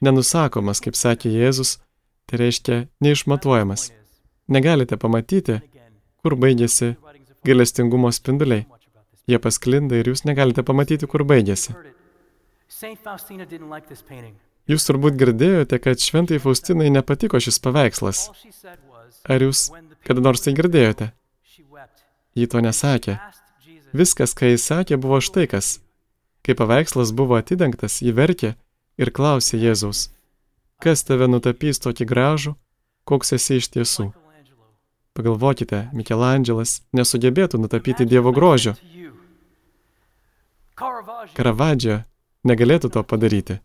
Nenusakomas, 0.03 0.81
kaip 0.83 0.97
sakė 0.99 1.31
Jėzus, 1.31 1.77
tai 2.27 2.41
reiškia 2.41 2.79
neišmatuojamas. 3.05 3.93
Negalite 4.51 4.99
pamatyti, 4.99 5.61
kur 6.23 6.35
baigėsi 6.35 6.97
galestingumo 7.47 8.11
spinduliai. 8.11 8.67
Jie 9.31 9.39
pasklinda 9.39 10.01
ir 10.01 10.11
jūs 10.11 10.25
negalite 10.27 10.65
pamatyti, 10.67 11.07
kur 11.07 11.23
baigėsi. 11.23 11.77
Jūs 14.73 14.87
turbūt 14.89 15.19
girdėjote, 15.21 15.79
kad 15.83 16.03
šventai 16.03 16.41
Faustinai 16.43 16.91
nepatiko 16.91 17.39
šis 17.43 17.63
paveikslas. 17.63 18.25
Ar 19.31 19.47
jūs 19.47 19.69
kada 20.07 20.25
nors 20.25 20.43
tai 20.43 20.57
girdėjote? 20.59 21.13
Ji 22.35 22.51
to 22.51 22.63
nesakė. 22.65 23.21
Viskas, 23.95 24.35
ką 24.35 24.51
jis 24.51 24.67
sakė, 24.67 24.99
buvo 24.99 25.23
štai 25.23 25.47
kas. 25.55 25.77
Kai 26.43 26.59
paveikslas 26.59 27.15
buvo 27.15 27.39
atidengtas, 27.39 28.01
ji 28.03 28.15
verkė 28.17 28.57
ir 28.99 29.11
klausė 29.11 29.61
Jėzaus, 29.61 30.11
kas 30.83 31.05
tave 31.07 31.29
nutapys 31.31 31.81
tokį 31.83 32.07
gražų, 32.09 32.55
koks 33.05 33.35
esi 33.39 33.61
iš 33.61 33.71
tiesų. 33.77 34.13
Pagalvokite, 35.13 35.91
Mikelandželas 35.93 36.81
nesugebėtų 36.97 37.61
nutapyti 37.61 38.07
Dievo 38.09 38.33
grožio. 38.33 38.73
Karavadžio 41.37 42.01
negalėtų 42.49 42.91
to 42.97 43.03
padaryti. 43.05 43.59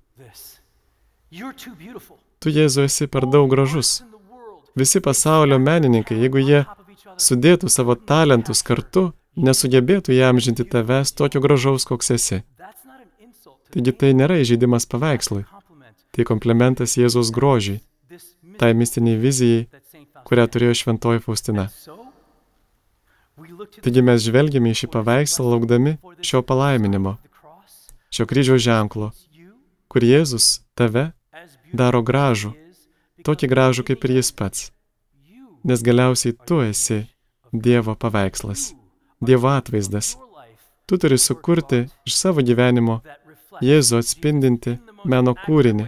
Tu, 2.39 2.51
Jėzu, 2.53 2.83
esi 2.85 3.07
per 3.07 3.25
daug 3.25 3.47
gražus. 3.51 4.01
Visi 4.77 5.01
pasaulio 5.01 5.57
menininkai, 5.57 6.19
jeigu 6.21 6.43
jie 6.43 6.59
sudėtų 7.17 7.71
savo 7.73 7.95
talentus 7.95 8.61
kartu, 8.61 9.09
nesugebėtų 9.35 10.13
įamžinti 10.17 10.67
tavęs 10.67 11.15
tokio 11.17 11.41
gražaus, 11.41 11.87
koks 11.89 12.13
esi. 12.13 12.43
Taigi 13.73 13.93
tai 13.93 14.13
nėra 14.15 14.39
įžeidimas 14.41 14.87
paveikslui. 14.89 15.43
Tai 16.15 16.25
komplementas 16.25 16.95
Jėzaus 16.97 17.29
grožiai, 17.35 17.81
tai 18.57 18.71
mistiniai 18.73 19.19
vizijai, 19.21 19.67
kurią 20.27 20.45
turėjo 20.51 20.77
šventoji 20.81 21.23
Faustina. 21.25 21.67
Taigi 23.83 24.01
mes 24.01 24.23
žvelgiame 24.25 24.71
į 24.73 24.79
šį 24.81 24.87
paveikslą 24.95 25.51
laukdami 25.51 25.97
šio 26.25 26.41
palaiminimo, 26.47 27.17
šio 28.09 28.25
kryžiaus 28.29 28.63
ženklo, 28.65 29.11
kur 29.91 30.05
Jėzus 30.07 30.47
tave 30.77 31.11
daro 31.73 32.01
gražų, 32.01 32.53
tokį 33.27 33.51
gražų 33.53 33.85
kaip 33.91 34.07
ir 34.07 34.17
jis 34.17 34.31
pats. 34.31 34.71
Nes 35.67 35.83
galiausiai 35.83 36.35
tu 36.47 36.63
esi 36.63 37.03
Dievo 37.51 37.95
paveikslas, 37.95 38.71
Dievo 39.21 39.51
atvaizdas. 39.53 40.15
Tu 40.87 40.97
turi 40.97 41.17
sukurti 41.19 41.85
iš 42.07 42.15
savo 42.15 42.41
gyvenimo 42.41 43.01
Jėzų 43.63 44.01
atspindinti 44.01 44.77
meno 45.05 45.33
kūrinį. 45.45 45.87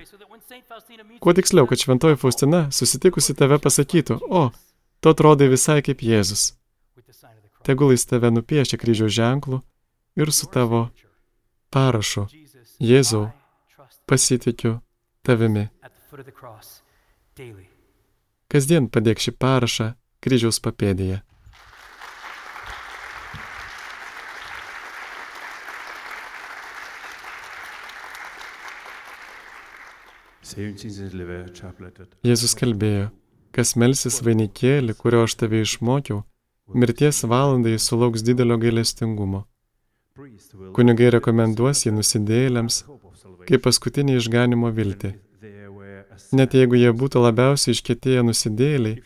Kuo 1.20 1.34
tiksliau, 1.36 1.68
kad 1.68 1.82
šventoji 1.82 2.18
Faustina 2.20 2.62
susitikusi 2.72 3.36
tave 3.36 3.60
pasakytų, 3.60 4.20
o, 4.30 4.50
tu 5.04 5.12
atrodai 5.12 5.50
visai 5.52 5.82
kaip 5.86 6.02
Jėzus. 6.06 6.54
Tegul 7.68 7.92
jis 7.94 8.08
tave 8.08 8.32
nupiešia 8.32 8.80
kryžiaus 8.80 9.14
ženklų 9.14 9.62
ir 10.20 10.32
su 10.32 10.48
tavo 10.48 10.88
parašu 11.74 12.28
Jėzau, 12.80 13.28
pasitikiu 14.08 14.80
tavimi. 15.28 15.68
Kasdien 18.50 18.88
padėk 18.90 19.20
šį 19.22 19.36
parašą 19.38 19.92
kryžiaus 20.24 20.64
papėdėje. 20.64 21.20
Jėzus 32.28 32.56
kalbėjo, 32.60 33.10
kas 33.56 33.76
melsis 33.80 34.20
vainikėlį, 34.26 34.96
kurio 35.00 35.24
aš 35.28 35.38
tave 35.40 35.62
išmokiau, 35.66 36.24
mirties 36.76 37.24
valandai 37.24 37.78
sulauks 37.80 38.26
didelio 38.26 38.60
gailestingumo. 38.62 39.46
Kunigai 40.76 41.14
rekomenduos 41.16 41.86
jį 41.86 41.96
nusidėjėliams 41.96 42.84
kaip 43.50 43.64
paskutinį 43.66 44.18
išganimo 44.20 44.72
viltį. 44.76 45.14
Net 46.36 46.54
jeigu 46.54 46.78
jie 46.78 46.92
būtų 46.94 47.24
labiausiai 47.24 47.74
iškėtėję 47.74 48.26
nusidėjėliai, 48.28 49.00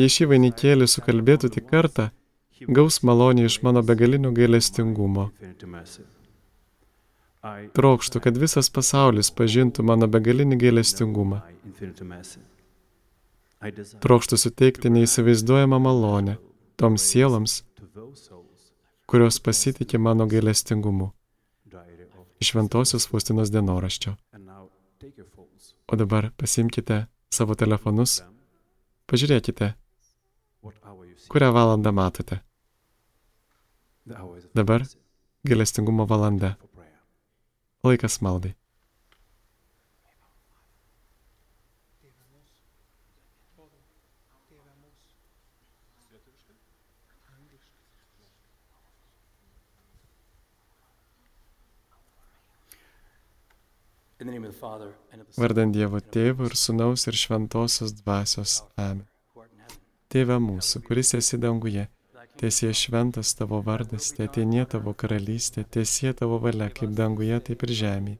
jei 0.00 0.14
šį 0.14 0.28
vainikėlį 0.32 0.88
sukalbėtų 0.94 1.52
tik 1.54 1.68
kartą, 1.70 2.10
gaus 2.78 3.00
malonį 3.06 3.46
iš 3.48 3.60
mano 3.66 3.84
begalinio 3.86 4.34
gailestingumo. 4.36 5.30
Trokštų, 7.42 8.20
kad 8.22 8.36
visas 8.38 8.68
pasaulis 8.70 9.32
pažintų 9.34 9.82
mano 9.82 10.06
begalinį 10.06 10.60
gailestingumą. 10.62 11.40
Trokštų 14.02 14.38
suteikti 14.38 14.92
neįsivaizduojamą 14.94 15.80
malonę 15.82 16.36
toms 16.78 17.02
sieloms, 17.02 17.64
kurios 19.10 19.40
pasitikė 19.42 19.98
mano 19.98 20.28
gailestingumu. 20.30 21.10
Iš 22.42 22.54
Šventosios 22.54 23.08
Faustinos 23.10 23.50
dienoraščio. 23.54 24.14
O 25.90 25.98
dabar 25.98 26.30
pasimkite 26.38 27.04
savo 27.34 27.58
telefonus, 27.58 28.20
pažiūrėkite, 29.10 29.74
kurią 31.30 31.52
valandą 31.54 31.90
matote. 31.94 32.38
Dabar 34.54 34.86
gailestingumo 35.42 36.06
valanda. 36.06 36.54
Laikas 37.82 38.20
maldai. 38.22 38.54
Vardant 55.36 55.74
Dievo 55.74 55.98
Tėvo 55.98 56.46
ir 56.46 56.54
Sūnaus 56.54 57.08
ir 57.10 57.16
Šventosios 57.18 57.96
Dvasios. 57.98 58.60
Amen. 58.78 59.02
Tėve 60.12 60.36
mūsų, 60.44 60.84
kuris 60.86 61.10
esi 61.18 61.40
danguje, 61.42 61.88
tiesie 62.40 62.72
šventas 62.74 63.34
tavo 63.38 63.60
vardas, 63.66 64.12
tėtinė 64.16 64.66
tavo 64.74 64.94
karalystė, 65.02 65.64
tiesie 65.64 66.12
tavo 66.18 66.38
valia, 66.42 66.68
kaip 66.70 66.94
danguje, 66.98 67.38
taip 67.48 67.64
ir 67.66 67.74
žemėje. 67.82 68.18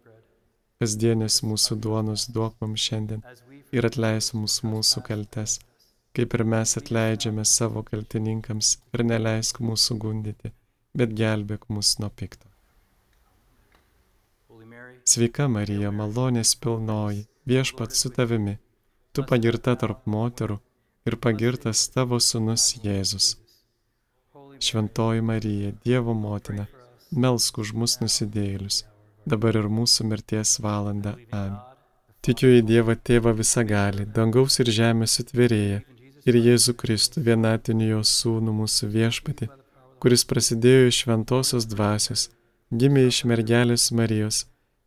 Kasdienės 0.83 1.43
mūsų 1.47 1.79
duonos 1.79 2.27
duok 2.35 2.57
mums 2.63 2.83
šiandien 2.89 3.21
ir 3.73 3.87
atleis 3.87 4.33
mums 4.35 4.61
mūsų 4.67 5.03
kaltes, 5.07 5.59
kaip 6.17 6.35
ir 6.37 6.45
mes 6.55 6.77
atleidžiame 6.81 7.45
savo 7.49 7.85
kaltininkams 7.87 8.73
ir 8.93 9.05
neleisk 9.07 9.61
mūsų 9.65 9.99
gundyti, 10.05 10.53
bet 10.99 11.15
gelbėk 11.21 11.69
mus 11.71 11.95
nuo 12.03 12.11
pikto. 12.11 12.49
Sveika 15.09 15.49
Marija, 15.51 15.91
malonės 15.91 16.55
pilnoji, 16.63 17.25
viešpat 17.49 17.97
su 17.99 18.11
tavimi, 18.15 18.59
tu 19.13 19.25
pagirta 19.27 19.75
tarp 19.79 20.05
moterų 20.07 20.59
ir 21.07 21.19
pagirtas 21.19 21.89
tavo 21.95 22.21
sunus 22.23 22.69
Jėzus. 22.85 23.42
Šventoji 24.63 25.23
Marija, 25.27 25.73
Dievo 25.85 26.15
motina, 26.15 26.69
melsk 27.11 27.59
už 27.59 27.73
mus 27.75 27.99
nusidėjėlius, 28.03 28.85
dabar 29.27 29.59
ir 29.59 29.69
mūsų 29.69 30.07
mirties 30.11 30.59
valanda. 30.63 31.17
Amen. 31.31 31.59
Tikiu 32.23 32.53
į 32.55 32.61
Dievą 32.63 32.95
Tėvą 32.95 33.33
visagalį, 33.35 34.07
dangaus 34.15 34.61
ir 34.63 34.69
žemės 34.71 35.17
sutvėrėją 35.19 35.81
ir 36.31 36.39
Jėzų 36.39 36.77
Kristų, 36.79 37.25
vienatinių 37.27 37.89
jo 37.89 38.03
sūnų 38.07 38.55
mūsų 38.61 38.91
viešpatį, 38.93 39.49
kuris 40.03 40.23
prasidėjo 40.31 40.87
iš 40.93 41.01
šventosios 41.03 41.67
dvasios, 41.67 42.29
gimė 42.71 43.09
iš 43.09 43.25
mergelės 43.27 43.91
Marijos, 43.91 44.45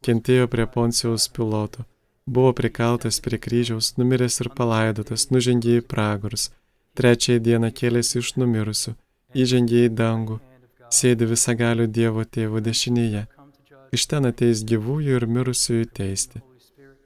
kentėjo 0.07 0.47
prie 0.51 0.65
Poncijaus 0.71 1.27
piloto, 1.27 1.83
buvo 2.25 2.53
prikaltas 2.55 3.19
prie 3.19 3.39
kryžiaus, 3.41 3.93
numiręs 3.99 4.39
ir 4.39 4.53
palaidotas, 4.55 5.27
nužengė 5.35 5.81
į 5.81 5.87
pragarus, 5.91 6.49
trečiąją 6.95 7.43
dieną 7.49 7.71
kėlėsi 7.75 8.21
iš 8.23 8.35
numirusių, 8.39 8.95
įžengė 9.35 9.85
į 9.87 9.93
dangų, 9.99 10.39
sėdi 10.97 11.27
visagalių 11.29 11.87
Dievo 11.97 12.23
tėvo 12.25 12.61
dešinėje, 12.63 13.25
iš 13.95 14.07
ten 14.11 14.29
ateis 14.31 14.63
gyvųjų 14.71 15.19
ir 15.19 15.27
mirusiųjų 15.37 15.87
teisti. 15.99 16.41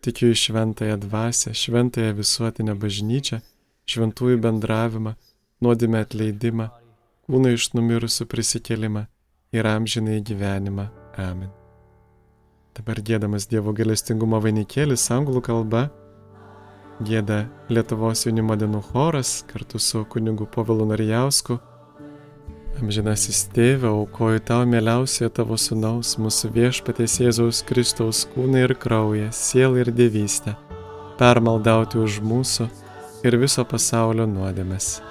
Tikiu 0.06 0.32
į 0.32 0.40
šventąją 0.46 0.96
dvasę, 1.04 1.54
šventąją 1.62 2.14
visuotinę 2.22 2.76
bažnyčią, 2.80 3.42
šventųjų 3.90 4.40
bendravimą, 4.46 5.16
nuodėmę 5.64 6.04
atleidimą, 6.06 6.70
kūno 7.28 7.52
iš 7.58 7.72
numirusių 7.76 8.30
prisikelimą 8.32 9.06
ir 9.52 9.68
amžinai 9.68 10.22
gyvenimą. 10.26 10.88
Amen. 11.20 11.50
Dabar 12.78 13.02
gėdamas 13.04 13.50
Dievo 13.52 13.74
galestingumo 13.76 14.40
vainikėlis 14.40 15.10
anglų 15.12 15.42
kalba, 15.44 15.90
gėda 17.04 17.42
Lietuvos 17.74 18.24
jaunimo 18.24 18.56
dienų 18.60 18.80
choras 18.92 19.42
kartu 19.50 19.82
su 19.84 20.06
kunigu 20.06 20.48
Povilu 20.48 20.88
Narijausku. 20.88 21.60
Amžinasis 22.80 23.42
tėve, 23.52 23.90
aukoju 23.92 24.40
tau 24.48 24.64
mieliausioje 24.70 25.28
tavo 25.36 25.58
sunaus, 25.60 26.14
mūsų 26.16 26.50
viešpatės 26.56 27.18
Jėzaus 27.20 27.60
Kristaus 27.68 28.22
kūną 28.32 28.62
ir 28.64 28.74
kraują, 28.80 29.34
sielą 29.36 29.82
ir 29.84 29.92
dievystę, 29.92 30.56
permaldauti 31.20 32.00
už 32.00 32.22
mūsų 32.24 32.70
ir 33.28 33.38
viso 33.44 33.68
pasaulio 33.68 34.30
nuodėmes. 34.32 35.02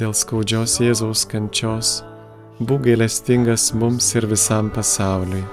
Dėl 0.00 0.14
skaudžios 0.16 0.80
Jėzaus 0.82 1.28
kančios, 1.28 2.00
būk 2.60 2.84
gailestingas 2.84 3.70
mums 3.72 4.10
ir 4.20 4.28
visam 4.28 4.68
pasauliui. 4.74 5.44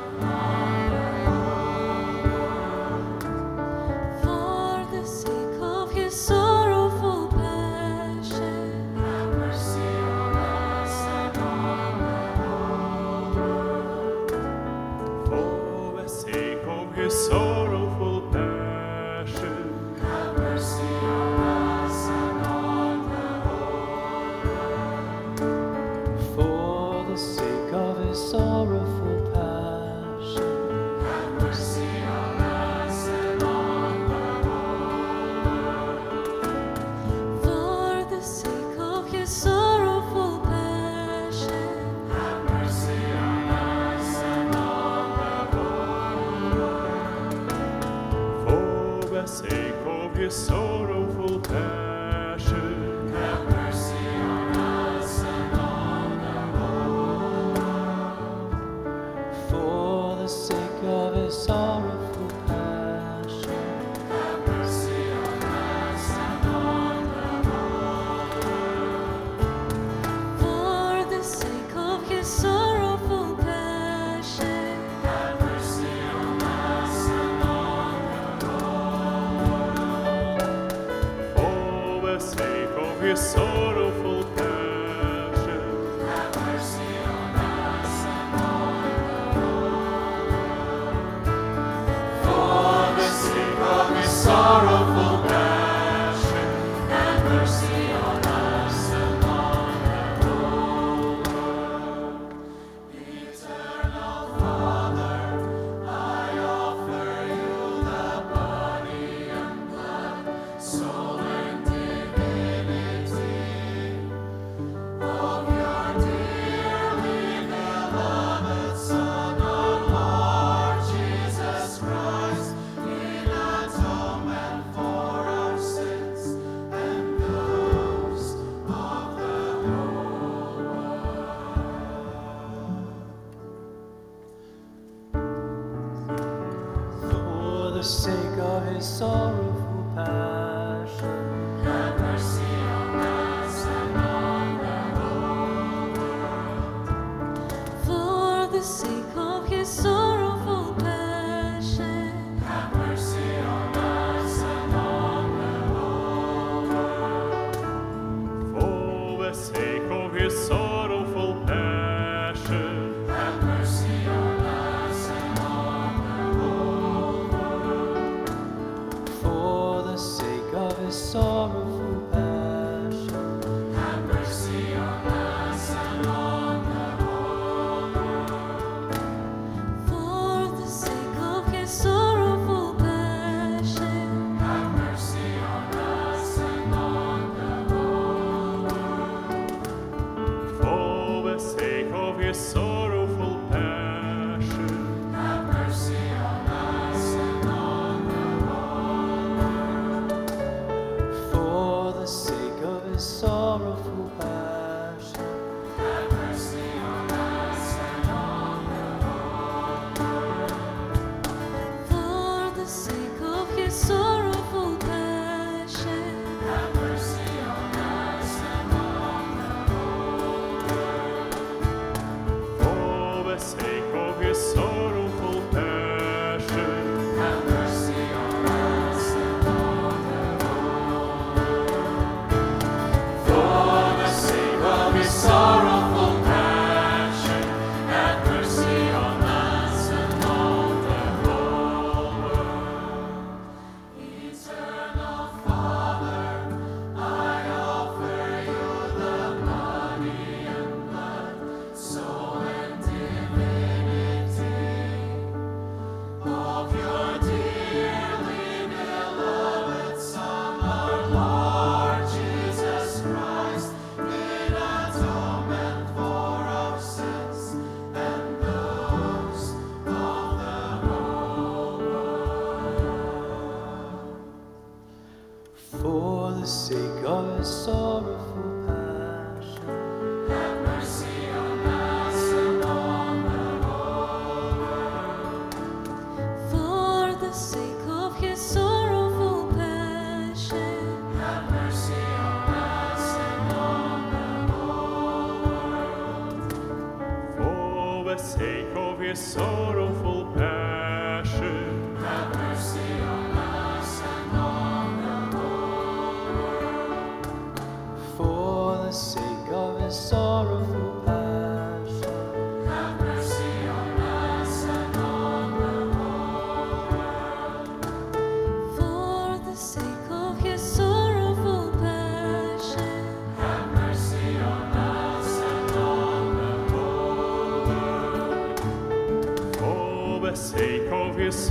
Sake 298.17 298.67
of 298.75 298.99
his 298.99 299.19
sorrowful 299.19 300.25
passion. 300.35 301.95
Have 301.97 302.35
mercy 302.35 302.96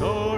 of 0.03 0.36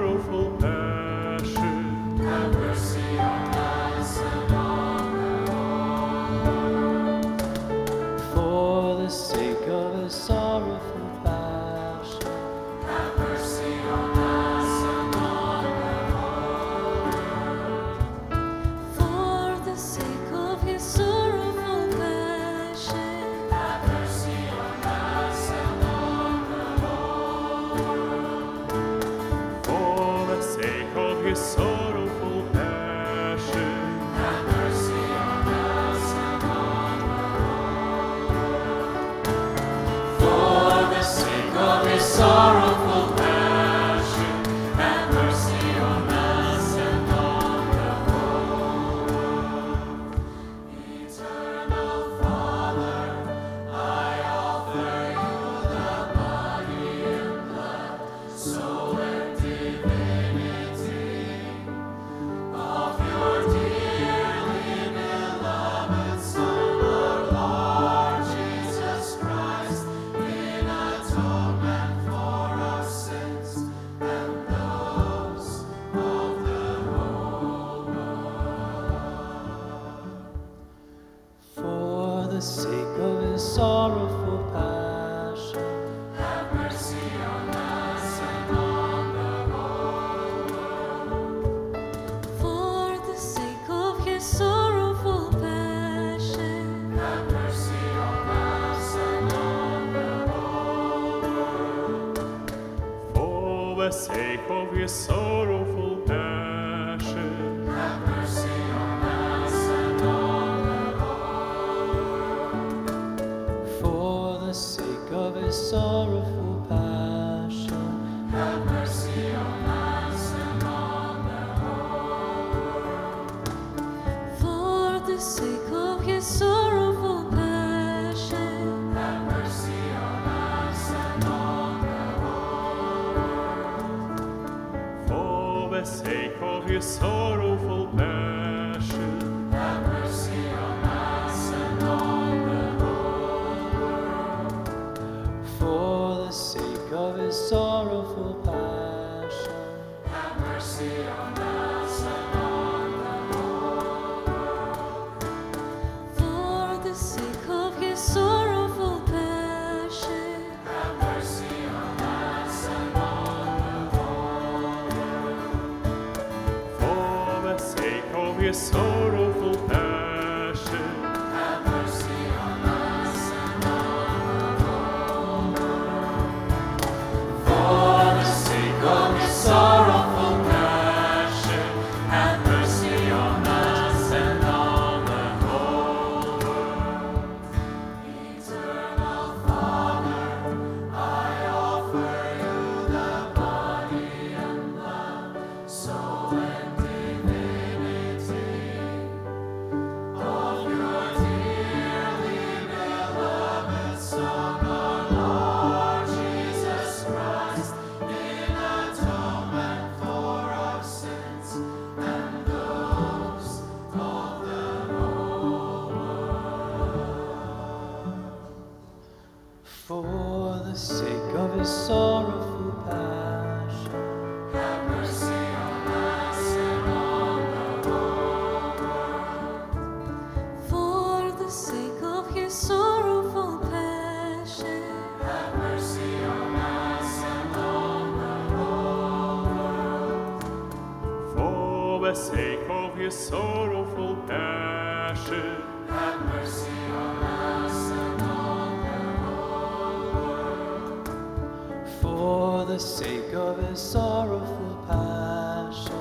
sorrowful 253.79 254.85
passion. 254.89 255.93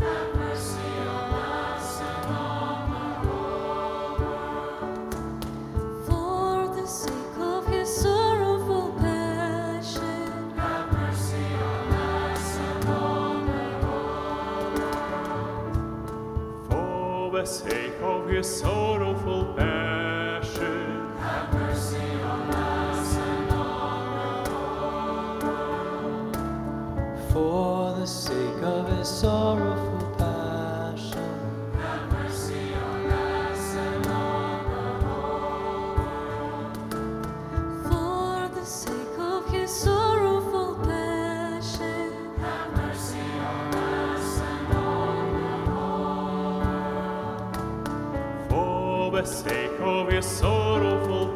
Have 0.00 0.34
mercy 0.34 0.90
on 1.06 1.32
us 1.32 2.00
and 2.00 2.26
on 2.26 2.90
the 2.90 3.08
whole. 3.28 4.16
For 6.06 6.74
the 6.74 6.86
sake 6.86 7.38
of 7.38 7.66
his 7.68 7.88
sorrowful 7.88 8.92
passion. 8.98 10.50
Have 10.56 10.92
mercy 10.92 11.46
on 11.54 11.92
us 11.92 12.56
and 12.58 12.84
on 12.88 13.46
the 13.46 13.66
whole. 13.86 14.74
For 16.68 17.30
the 17.30 17.44
sake 17.46 18.00
of 18.02 18.28
his 18.28 18.46
sorrowful 18.60 19.44
passion. 19.54 19.69
the 49.20 49.26
sake 49.26 49.80
of 49.80 50.10
your 50.10 50.22
sorrowful 50.22 51.26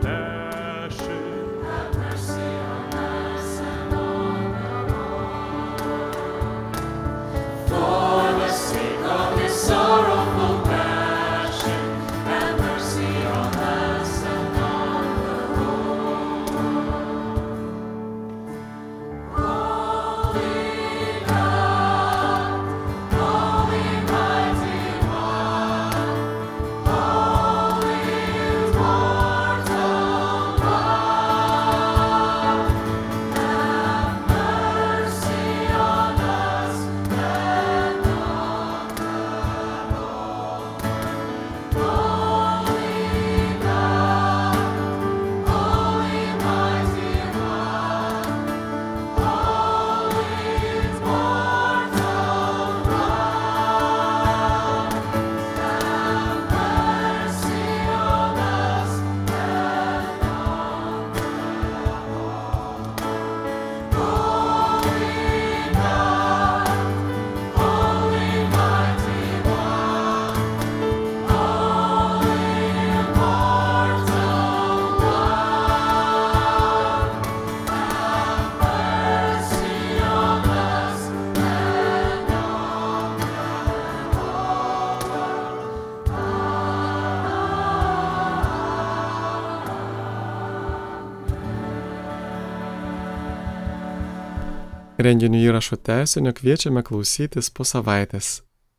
Renginių 95.05 95.43
įrašo 95.51 95.77
tęsinio 95.85 96.33
kviečiame 96.33 96.81
klausytis 96.87 97.51
po 97.53 97.67
savaitės 97.69 98.39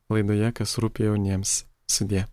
laidoje, 0.09 0.49
kas 0.57 0.79
rūpė 0.81 1.11
jauniems. 1.11 1.59
Sudė. 1.85 2.23